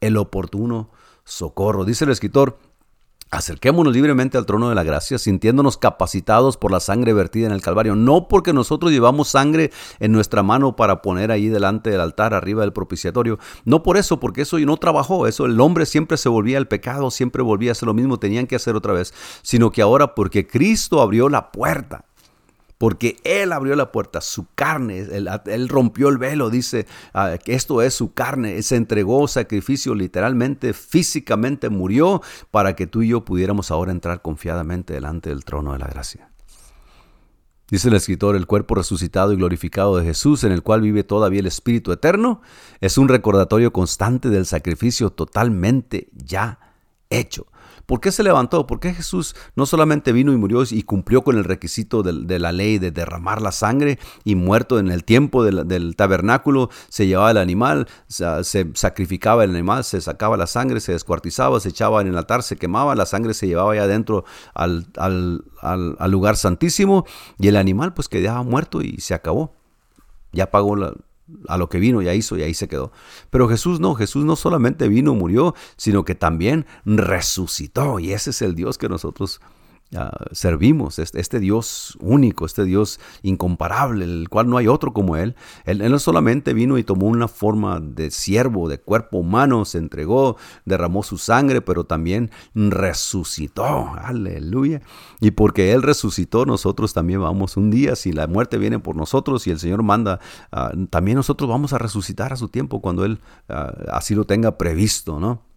[0.00, 0.90] el oportuno
[1.24, 1.84] socorro.
[1.84, 2.58] Dice el escritor,
[3.32, 7.62] Acerquémonos libremente al trono de la gracia, sintiéndonos capacitados por la sangre vertida en el
[7.62, 9.70] Calvario, no porque nosotros llevamos sangre
[10.00, 14.18] en nuestra mano para poner ahí delante del altar, arriba del propiciatorio, no por eso,
[14.18, 17.72] porque eso no trabajó, eso el hombre siempre se volvía al pecado, siempre volvía a
[17.72, 21.52] hacer lo mismo, tenían que hacer otra vez, sino que ahora porque Cristo abrió la
[21.52, 22.06] puerta
[22.80, 27.82] porque Él abrió la puerta, su carne, Él, rompió el velo, dice ah, que esto
[27.82, 33.70] es su carne, se entregó sacrificio literalmente, físicamente murió para que tú y yo pudiéramos
[33.70, 36.30] ahora entrar confiadamente delante del trono de la gracia.
[37.68, 41.40] Dice el escritor, el cuerpo resucitado y glorificado de Jesús, en el cual vive todavía
[41.40, 42.40] el Espíritu Eterno,
[42.80, 46.58] es un recordatorio constante del sacrificio totalmente ya
[47.10, 47.46] hecho.
[47.90, 48.68] ¿Por qué se levantó?
[48.68, 52.52] ¿Por qué Jesús no solamente vino y murió y cumplió con el requisito de, la
[52.52, 57.38] ley de derramar la sangre y muerto en el tiempo del, tabernáculo, se llevaba el
[57.38, 62.16] animal, se, sacrificaba el animal, se sacaba la sangre, se descuartizaba, se echaba en el
[62.16, 64.24] altar, se quemaba, la sangre se llevaba ya adentro
[64.54, 67.04] al, al lugar santísimo
[67.40, 69.56] y el animal pues quedaba muerto y se acabó.
[70.30, 70.94] Ya pagó la,
[71.48, 72.92] a lo que vino, ya hizo y ahí se quedó.
[73.30, 77.98] Pero Jesús no, Jesús no solamente vino, murió, sino que también resucitó.
[77.98, 79.40] Y ese es el Dios que nosotros
[80.30, 85.34] servimos, este, este, Dios único, este Dios incomparable, el cual no hay otro como Él.
[85.64, 85.78] él.
[85.90, 91.02] no solamente vino y tomó una forma de siervo, de cuerpo humano, se entregó, derramó
[91.02, 93.90] su sangre, pero también resucitó.
[93.96, 94.80] Aleluya.
[95.20, 99.46] Y porque Él resucitó, nosotros también vamos un día, si la muerte viene por nosotros
[99.46, 100.20] y el Señor manda,
[100.52, 104.56] ah, también nosotros vamos a resucitar a su tiempo cuando Él ah, así lo tenga
[104.56, 105.50] previsto, ¿no?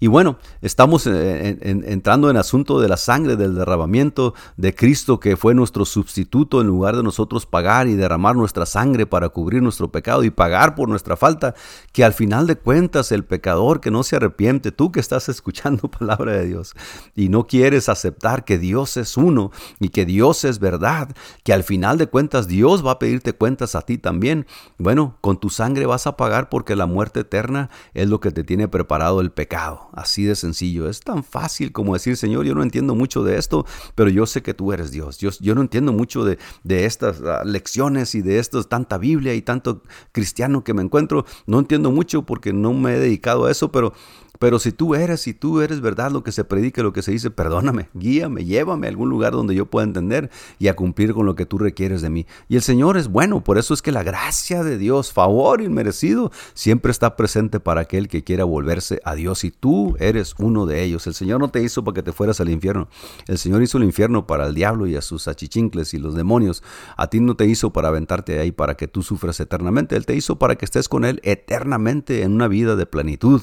[0.00, 5.36] Y bueno, estamos eh, entrando en asunto de la sangre, del derramamiento de Cristo que
[5.36, 9.90] fue nuestro sustituto en lugar de nosotros pagar y derramar nuestra sangre para cubrir nuestro
[9.90, 11.54] pecado y pagar por nuestra falta,
[11.92, 15.88] que al final de cuentas el pecador que no se arrepiente, tú que estás escuchando
[15.88, 16.74] palabra de Dios
[17.14, 21.64] y no quieres aceptar que Dios es uno y que Dios es verdad, que al
[21.64, 24.46] final de cuentas Dios va a pedirte cuentas a ti también,
[24.78, 28.44] bueno, con tu sangre vas a pagar porque la muerte eterna es lo que te
[28.44, 29.88] tiene preparado el pecado.
[29.94, 30.88] Así de sencillo.
[30.88, 33.64] Es tan fácil como decir, Señor, yo no entiendo mucho de esto,
[33.94, 35.18] pero yo sé que tú eres Dios.
[35.18, 39.34] Yo, yo no entiendo mucho de, de estas ah, lecciones y de esto, tanta Biblia
[39.34, 41.24] y tanto cristiano que me encuentro.
[41.46, 43.92] No entiendo mucho porque no me he dedicado a eso, pero
[44.38, 47.12] pero si tú eres, si tú eres verdad lo que se predica, lo que se
[47.12, 51.24] dice, perdóname, guíame, llévame a algún lugar donde yo pueda entender y a cumplir con
[51.24, 52.26] lo que tú requieres de mí.
[52.48, 56.32] Y el Señor es bueno, por eso es que la gracia de Dios, favor inmerecido,
[56.52, 60.82] siempre está presente para aquel que quiera volverse a Dios y tú eres uno de
[60.82, 61.06] ellos.
[61.06, 62.88] El Señor no te hizo para que te fueras al infierno.
[63.28, 66.62] El Señor hizo el infierno para el diablo y a sus achichincles y los demonios.
[66.96, 69.94] A ti no te hizo para aventarte ahí para que tú sufras eternamente.
[69.94, 73.40] Él te hizo para que estés con Él eternamente en una vida de plenitud.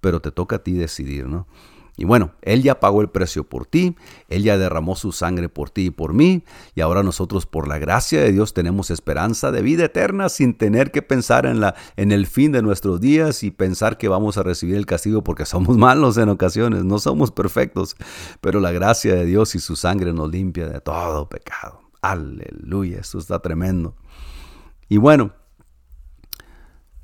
[0.00, 1.46] Pero te toca a ti decidir, ¿no?
[1.96, 3.94] Y bueno, Él ya pagó el precio por ti,
[4.28, 6.42] Él ya derramó su sangre por ti y por mí,
[6.74, 10.90] y ahora nosotros por la gracia de Dios tenemos esperanza de vida eterna sin tener
[10.90, 14.42] que pensar en, la, en el fin de nuestros días y pensar que vamos a
[14.42, 17.96] recibir el castigo porque somos malos en ocasiones, no somos perfectos,
[18.40, 21.80] pero la gracia de Dios y su sangre nos limpia de todo pecado.
[22.02, 23.94] Aleluya, eso está tremendo.
[24.88, 25.32] Y bueno,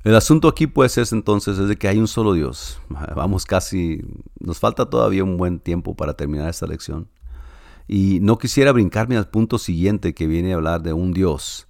[0.03, 2.79] el asunto aquí pues es entonces es de que hay un solo Dios.
[3.15, 4.01] Vamos casi,
[4.39, 7.07] nos falta todavía un buen tiempo para terminar esta lección.
[7.87, 11.67] Y no quisiera brincarme al punto siguiente que viene a hablar de un Dios,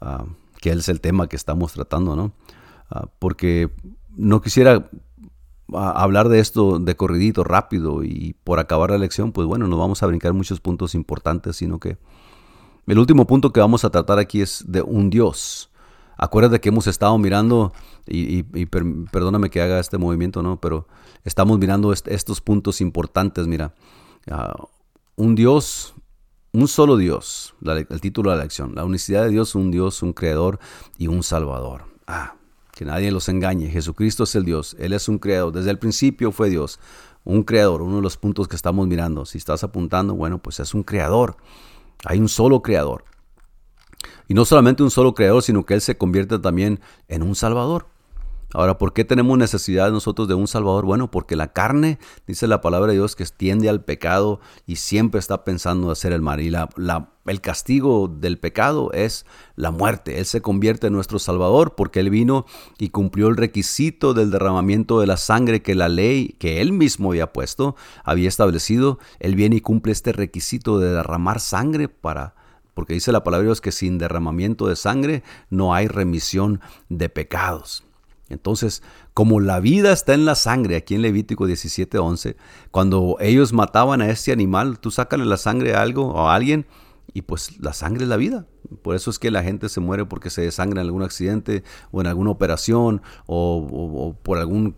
[0.00, 0.26] ah,
[0.60, 2.32] que es el tema que estamos tratando, ¿no?
[2.90, 3.70] Ah, porque
[4.14, 4.90] no quisiera
[5.72, 9.78] ah, hablar de esto de corridito, rápido, y por acabar la lección, pues bueno, no
[9.78, 11.96] vamos a brincar muchos puntos importantes, sino que
[12.86, 15.70] el último punto que vamos a tratar aquí es de un Dios.
[16.22, 17.72] Acuérdate que hemos estado mirando,
[18.06, 20.60] y, perdóname que haga este movimiento, ¿no?
[20.60, 20.86] Pero
[21.24, 23.74] estamos mirando estos puntos importantes, mira.
[24.30, 24.54] Ah,
[25.16, 25.94] un Dios,
[26.52, 28.76] un solo Dios, el título de la lección.
[28.76, 30.60] La unicidad de Dios, un Dios, un creador
[30.96, 31.86] y un salvador.
[32.06, 32.36] Ah,
[32.70, 33.68] que nadie los engañe.
[33.68, 34.76] Jesucristo es el Dios.
[34.78, 35.52] Él es un creador.
[35.52, 36.78] Desde el principio fue Dios.
[37.24, 39.26] Un creador, uno de los puntos que estamos mirando.
[39.26, 41.36] Si estás apuntando, bueno, pues es un creador.
[42.04, 43.06] Hay un solo creador.
[44.32, 47.88] Y no solamente un solo creador, sino que Él se convierte también en un salvador.
[48.54, 50.86] Ahora, ¿por qué tenemos necesidad nosotros de un Salvador?
[50.86, 55.20] Bueno, porque la carne, dice la palabra de Dios, que tiende al pecado y siempre
[55.20, 56.40] está pensando hacer el mal.
[56.40, 56.70] Y la,
[57.26, 60.18] el castigo del pecado es la muerte.
[60.18, 62.46] Él se convierte en nuestro Salvador porque Él vino
[62.78, 67.10] y cumplió el requisito del derramamiento de la sangre que la ley que Él mismo
[67.10, 68.98] había puesto, había establecido.
[69.20, 72.34] Él viene y cumple este requisito de derramar sangre para
[72.74, 77.08] porque dice la palabra de Dios que sin derramamiento de sangre no hay remisión de
[77.08, 77.84] pecados.
[78.28, 82.36] Entonces, como la vida está en la sangre, aquí en Levítico 17:11,
[82.70, 86.66] cuando ellos mataban a este animal, tú sácale la sangre a algo o a alguien
[87.12, 88.46] y pues la sangre es la vida.
[88.82, 92.00] Por eso es que la gente se muere porque se desangra en algún accidente o
[92.00, 94.76] en alguna operación o, por algún,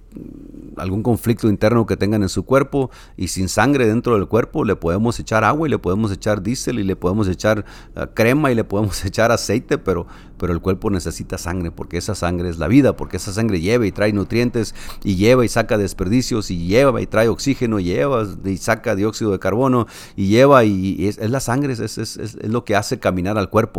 [0.76, 4.76] algún conflicto interno que tengan en su cuerpo y sin sangre dentro del cuerpo le
[4.76, 7.64] podemos echar agua y le podemos echar diésel y le podemos echar
[7.94, 10.06] eh, crema y le podemos echar aceite, pero,
[10.38, 13.86] pero el cuerpo necesita sangre porque esa sangre es la vida, porque esa sangre lleva
[13.86, 14.74] y trae nutrientes
[15.04, 19.30] y lleva y saca desperdicios y lleva y trae oxígeno y lleva y saca dióxido
[19.30, 23.50] de carbono y lleva y, es, la sangre, es, es lo que hace caminar al
[23.50, 23.73] cuerpo.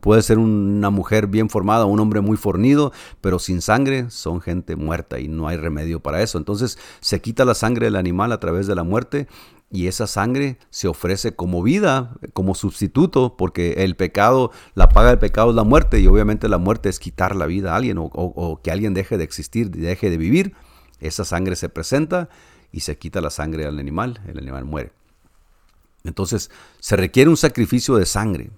[0.00, 4.76] Puede ser una mujer bien formada, un hombre muy fornido, pero sin sangre son gente
[4.76, 6.38] muerta y no hay remedio para eso.
[6.38, 9.26] Entonces se quita la sangre del animal a través de la muerte
[9.70, 15.18] y esa sangre se ofrece como vida, como sustituto, porque el pecado, la paga del
[15.18, 18.60] pecado es la muerte y obviamente la muerte es quitar la vida a alguien o,
[18.62, 20.54] que alguien deje de existir, deje de vivir.
[21.00, 22.28] Esa sangre se presenta
[22.70, 24.92] y se quita la sangre al animal, el animal muere.
[26.04, 28.50] Entonces se requiere un sacrificio de sangre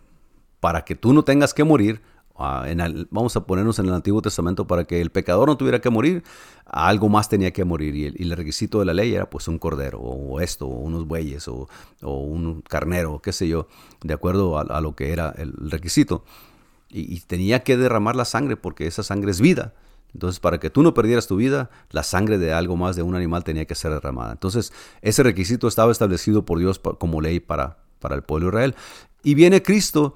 [0.60, 2.00] para que tú no tengas que morir,
[2.36, 2.66] ah,
[3.10, 6.22] vamos a ponernos en el Antiguo Testamento, para que el pecador no tuviera que morir,
[6.66, 7.94] algo más tenía que morir.
[7.94, 11.48] Y el, requisito de la ley era pues un cordero, o, esto, o unos bueyes,
[11.48, 11.68] o,
[12.02, 13.68] un carnero, qué sé yo,
[14.02, 16.24] de acuerdo a, lo que era el requisito.
[16.90, 19.74] Y, tenía que derramar la sangre porque esa sangre es vida.
[20.14, 23.14] Entonces, para que tú no perdieras tu vida, la sangre de algo más de un
[23.14, 24.32] animal tenía que ser derramada.
[24.32, 28.74] Entonces, ese requisito estaba establecido por Dios como ley para, para el pueblo de Israel.
[29.22, 30.14] Y viene Cristo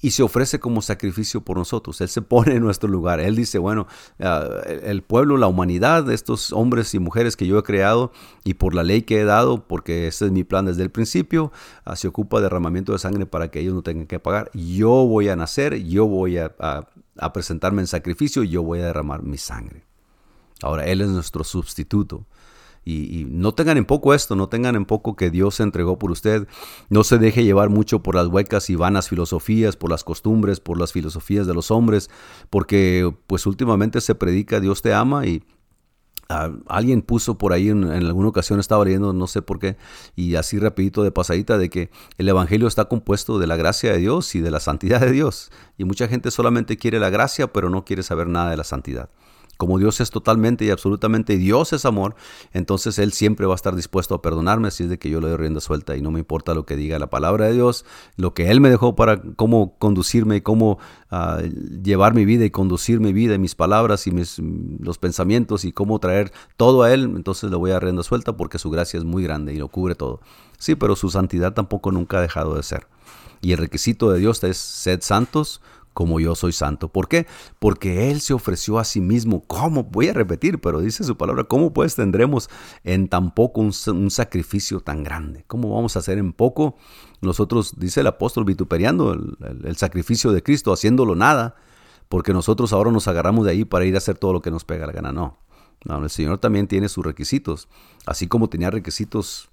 [0.00, 2.00] y se ofrece como sacrificio por nosotros.
[2.00, 3.20] Él se pone en nuestro lugar.
[3.20, 3.86] Él dice, bueno,
[4.20, 8.12] ah, el pueblo, la humanidad, estos hombres y mujeres que yo he creado
[8.44, 11.52] y por la ley que he dado, porque ese es mi plan desde el principio,
[11.84, 14.50] ah, se ocupa de derramamiento de sangre para que ellos no tengan que pagar.
[14.52, 19.22] Yo voy a nacer, yo voy a, a presentarme en sacrificio yo voy a derramar
[19.22, 19.84] mi sangre.
[20.62, 22.26] Ahora, Él es nuestro sustituto.
[22.88, 26.12] Y, no tengan en poco esto, no tengan en poco que Dios se entregó por
[26.12, 26.46] usted.
[26.88, 30.78] No se deje llevar mucho por las huecas y vanas filosofías, por las costumbres, por
[30.78, 32.10] las filosofías de los hombres,
[32.48, 35.42] porque pues últimamente se predica Dios te ama y
[36.28, 39.76] ah, alguien puso por ahí en, alguna ocasión estaba leyendo, no sé por qué,
[40.14, 43.98] y así rapidito de pasadita, de que el Evangelio está compuesto de la gracia de
[43.98, 45.50] Dios y de la santidad de Dios.
[45.76, 49.10] Y mucha gente solamente quiere la gracia, pero no quiere saber nada de la santidad
[49.56, 52.14] como Dios es totalmente y absolutamente Dios es amor,
[52.52, 55.28] entonces Él siempre va a estar dispuesto a perdonarme si es de que yo le
[55.28, 57.84] doy rienda suelta y no me importa lo que diga la palabra de Dios,
[58.16, 60.78] lo que Él me dejó para cómo conducirme cómo
[61.10, 61.40] ah,
[61.82, 64.40] llevar mi vida y conducir mi vida y mis palabras y mis,
[64.80, 68.36] los pensamientos y cómo traer todo a Él, entonces le voy a dar rienda suelta
[68.36, 70.20] porque su gracia es muy grande y lo cubre todo.
[70.58, 72.86] Sí, pero su santidad tampoco nunca ha dejado de ser.
[73.42, 75.60] Y el requisito de Dios es sed santos
[75.96, 76.88] como yo soy santo.
[76.88, 77.26] ¿Por qué?
[77.58, 79.42] Porque Él se ofreció a sí mismo.
[79.46, 79.84] ¿Cómo?
[79.84, 82.50] Voy a repetir, pero dice su palabra, ¿cómo pues tendremos
[82.84, 83.72] en tan poco un,
[84.10, 85.44] sacrificio tan grande?
[85.46, 86.76] ¿Cómo vamos a hacer en poco?
[87.22, 91.56] Nosotros, dice el apóstol vituperiando el, sacrificio de Cristo, haciéndolo nada,
[92.10, 94.66] porque nosotros ahora nos agarramos de ahí para ir a hacer todo lo que nos
[94.66, 95.12] pega la gana.
[95.12, 95.38] No.
[95.86, 97.68] No, el Señor también tiene sus requisitos,
[98.04, 99.48] así como tenía requisitos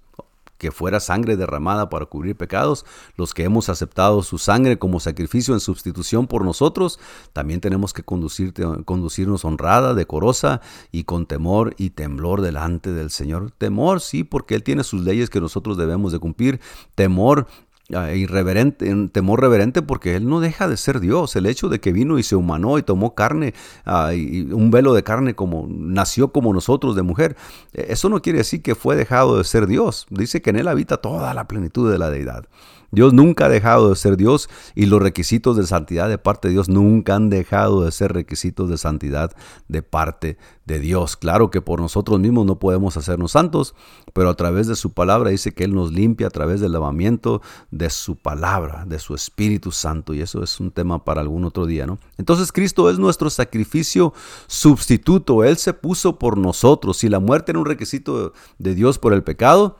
[0.58, 2.86] que fuera sangre derramada para cubrir pecados,
[3.16, 6.98] los que hemos aceptado su sangre como sacrificio en sustitución por nosotros,
[7.32, 10.60] también tenemos que conducirnos honrada, decorosa
[10.92, 13.50] y con temor y temblor delante del Señor.
[13.52, 16.60] Temor, sí, porque Él tiene sus leyes que nosotros debemos de cumplir.
[16.94, 17.46] Temor
[17.88, 21.36] irreverente, un temor reverente porque él no deja de ser Dios.
[21.36, 23.54] El hecho de que vino y se humanó y tomó carne,
[23.84, 27.36] ah, y un velo de carne como nació como nosotros de mujer,
[27.72, 30.06] e, eso no quiere decir que fue dejado de ser Dios.
[30.10, 32.46] Dice que en él habita toda la plenitud de la deidad.
[32.94, 36.52] Dios nunca ha dejado de ser Dios y los requisitos de santidad de parte de
[36.52, 39.32] Dios nunca han dejado de ser requisitos de santidad
[39.68, 41.16] de parte de Dios.
[41.16, 43.74] Claro que por nosotros mismos no podemos hacernos santos,
[44.12, 47.42] pero a través de su palabra dice que Él nos limpia a través del lavamiento
[47.70, 51.66] de su palabra, de su Espíritu Santo, y eso es un tema para algún otro
[51.66, 51.98] día, ¿no?
[52.16, 54.14] Entonces Cristo es nuestro sacrificio
[54.46, 56.98] sustituto, Él se puso por nosotros.
[56.98, 59.76] Si la muerte era un requisito de Dios por el pecado,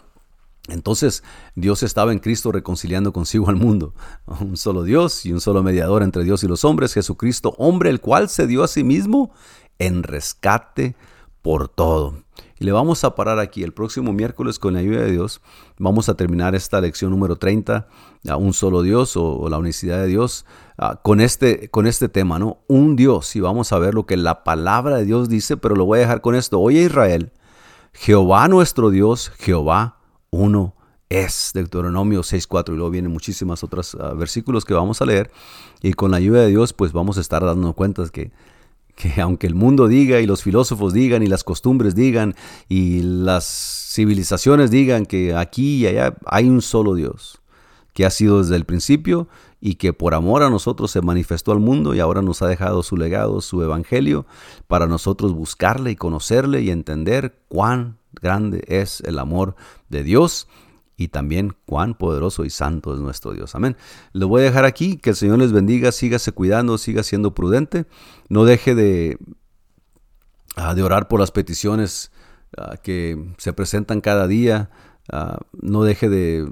[0.68, 1.22] Entonces
[1.54, 3.94] Dios estaba en Cristo reconciliando consigo al mundo.
[4.40, 8.00] Un solo Dios y un solo mediador entre Dios y los hombres, Jesucristo, hombre, el
[8.00, 9.32] cual se dio a sí mismo
[9.78, 10.96] en rescate
[11.42, 12.14] por todo.
[12.58, 15.42] Y le vamos a parar aquí el próximo miércoles con la ayuda de Dios.
[15.78, 17.86] Vamos a terminar esta lección número 30,
[18.28, 20.46] a un solo Dios o, la unicidad de Dios,
[21.02, 22.62] con, este, con este tema, ¿no?
[22.68, 23.36] Un Dios.
[23.36, 26.02] Y vamos a ver lo que la palabra de Dios dice, pero lo voy a
[26.02, 26.60] dejar con esto.
[26.60, 27.32] Oye Israel,
[27.92, 29.98] Jehová nuestro Dios, Jehová
[30.34, 30.74] uno
[31.08, 31.52] es.
[31.54, 35.30] Deuteronomio 6.4 y luego vienen muchísimas otros ah, versículos que vamos a leer.
[35.82, 38.32] Y con la ayuda de Dios, pues vamos a estar dando cuenta que,
[38.94, 42.34] que aunque el mundo diga y los filósofos digan y las costumbres digan
[42.68, 47.40] y las civilizaciones digan que aquí y allá hay un solo Dios,
[47.92, 49.28] que ha sido desde el principio
[49.60, 52.82] y que por amor a nosotros se manifestó al mundo y ahora nos ha dejado
[52.82, 54.26] su legado, su evangelio,
[54.66, 59.56] para nosotros buscarle y conocerle y entender cuán grande es el amor
[59.94, 60.48] de Dios
[60.96, 63.54] y también cuán poderoso y santo es nuestro Dios.
[63.54, 63.76] Amén.
[64.12, 67.86] Lo voy a dejar aquí, que el Señor les bendiga, sígase cuidando, siga siendo prudente,
[68.28, 69.18] no deje de,
[70.56, 72.12] ah, de orar por las peticiones
[72.56, 74.70] ah, que se presentan cada día,
[75.10, 76.48] ah, no deje de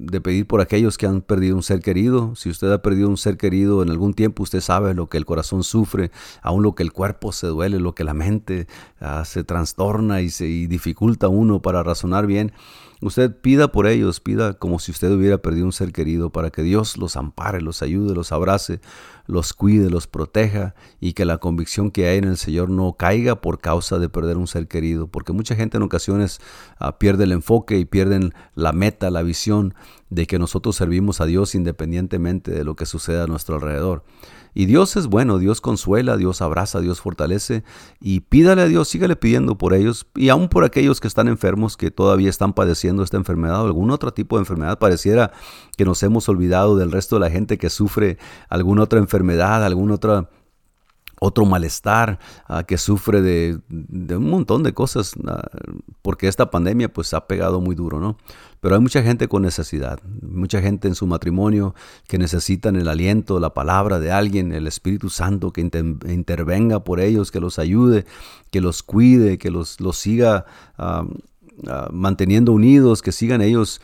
[0.00, 2.34] de pedir por aquellos que han perdido un ser querido.
[2.34, 5.26] Si usted ha perdido un ser querido en algún tiempo, usted sabe lo que el
[5.26, 6.10] corazón sufre,
[6.42, 8.66] aún lo que el cuerpo se duele, lo que la mente
[9.00, 12.52] ah, se trastorna y se dificulta uno para razonar bien.
[13.02, 16.62] Usted pida por ellos, pida como si usted hubiera perdido un ser querido para que
[16.62, 18.80] Dios los ampare, los ayude, los abrace,
[19.26, 23.40] los cuide, los proteja y que la convicción que hay en el Señor no caiga
[23.40, 26.40] por causa de perder un ser querido, porque mucha gente en ocasiones
[26.78, 29.74] ah, pierde el enfoque y pierden la meta, la visión
[30.10, 34.04] de que nosotros servimos a Dios independientemente de lo que suceda a nuestro alrededor.
[34.54, 37.62] Y Dios es bueno, Dios consuela, Dios abraza, Dios fortalece
[38.00, 41.76] y pídale a Dios, sígale pidiendo por ellos y aún por aquellos que están enfermos,
[41.76, 44.78] que todavía están padeciendo esta enfermedad o algún otro tipo de enfermedad.
[44.78, 45.32] Pareciera
[45.76, 48.18] que nos hemos olvidado del resto de la gente que sufre
[48.48, 50.28] alguna otra enfermedad, alguna otra
[51.20, 52.18] otro malestar,
[52.48, 53.60] ah, que sufre de,
[54.16, 55.46] un montón de cosas, ah,
[56.02, 58.16] porque esta pandemia pues ha pegado muy duro, ¿no?
[58.60, 61.74] Pero hay mucha gente con necesidad, mucha gente en su matrimonio
[62.08, 67.30] que necesitan el aliento, la palabra de alguien, el Espíritu Santo que intervenga por ellos,
[67.30, 68.06] que los ayude,
[68.50, 70.46] que los cuide, que los, los siga
[70.78, 71.04] ah,
[71.90, 73.82] manteniendo unidos, que sigan ellos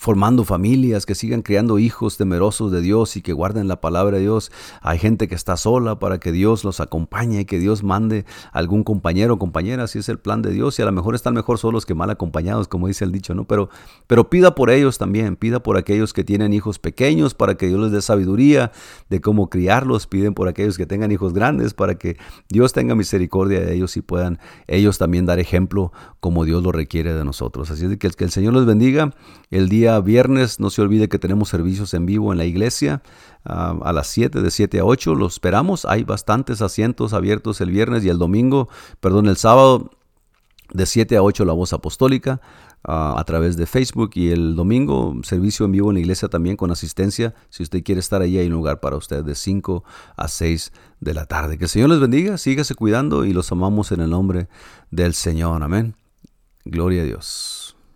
[0.00, 4.22] formando familias, que sigan criando hijos temerosos de Dios y que guarden la palabra de
[4.22, 4.50] Dios.
[4.80, 8.82] Hay gente que está sola para que Dios los acompañe y que Dios mande algún
[8.82, 10.78] compañero o compañera, si es el plan de Dios.
[10.78, 13.44] Y a lo mejor están mejor solos que mal acompañados, como dice el dicho, ¿no?
[13.44, 13.68] Pero,
[14.06, 17.78] pero pida por ellos también, pida por aquellos que tienen hijos pequeños para que Dios
[17.78, 18.72] les dé sabiduría
[19.10, 20.06] de cómo criarlos.
[20.06, 22.16] Piden por aquellos que tengan hijos grandes para que
[22.48, 27.12] Dios tenga misericordia de ellos y puedan ellos también dar ejemplo como Dios lo requiere
[27.12, 27.70] de nosotros.
[27.70, 29.14] Así es que, que el Señor los bendiga.
[29.50, 33.02] El día viernes no se olvide que tenemos servicios en vivo en la iglesia
[33.44, 35.16] ah, a las 7, de 7 a 8.
[35.16, 35.84] Los esperamos.
[35.84, 38.68] Hay bastantes asientos abiertos el viernes y el domingo,
[39.00, 39.90] perdón, el sábado
[40.72, 42.40] de 7 a 8 la voz apostólica.
[42.82, 46.56] Ah, a través de Facebook y el domingo servicio en vivo en la iglesia también
[46.56, 47.34] con asistencia.
[47.50, 49.84] Si usted quiere estar allí hay un lugar para usted de 5
[50.16, 51.58] a 6 de la tarde.
[51.58, 54.48] Que el Señor les bendiga, sígase cuidando y los amamos en el nombre
[54.90, 55.62] del Señor.
[55.62, 55.94] Amén.
[56.64, 57.59] Gloria a Dios.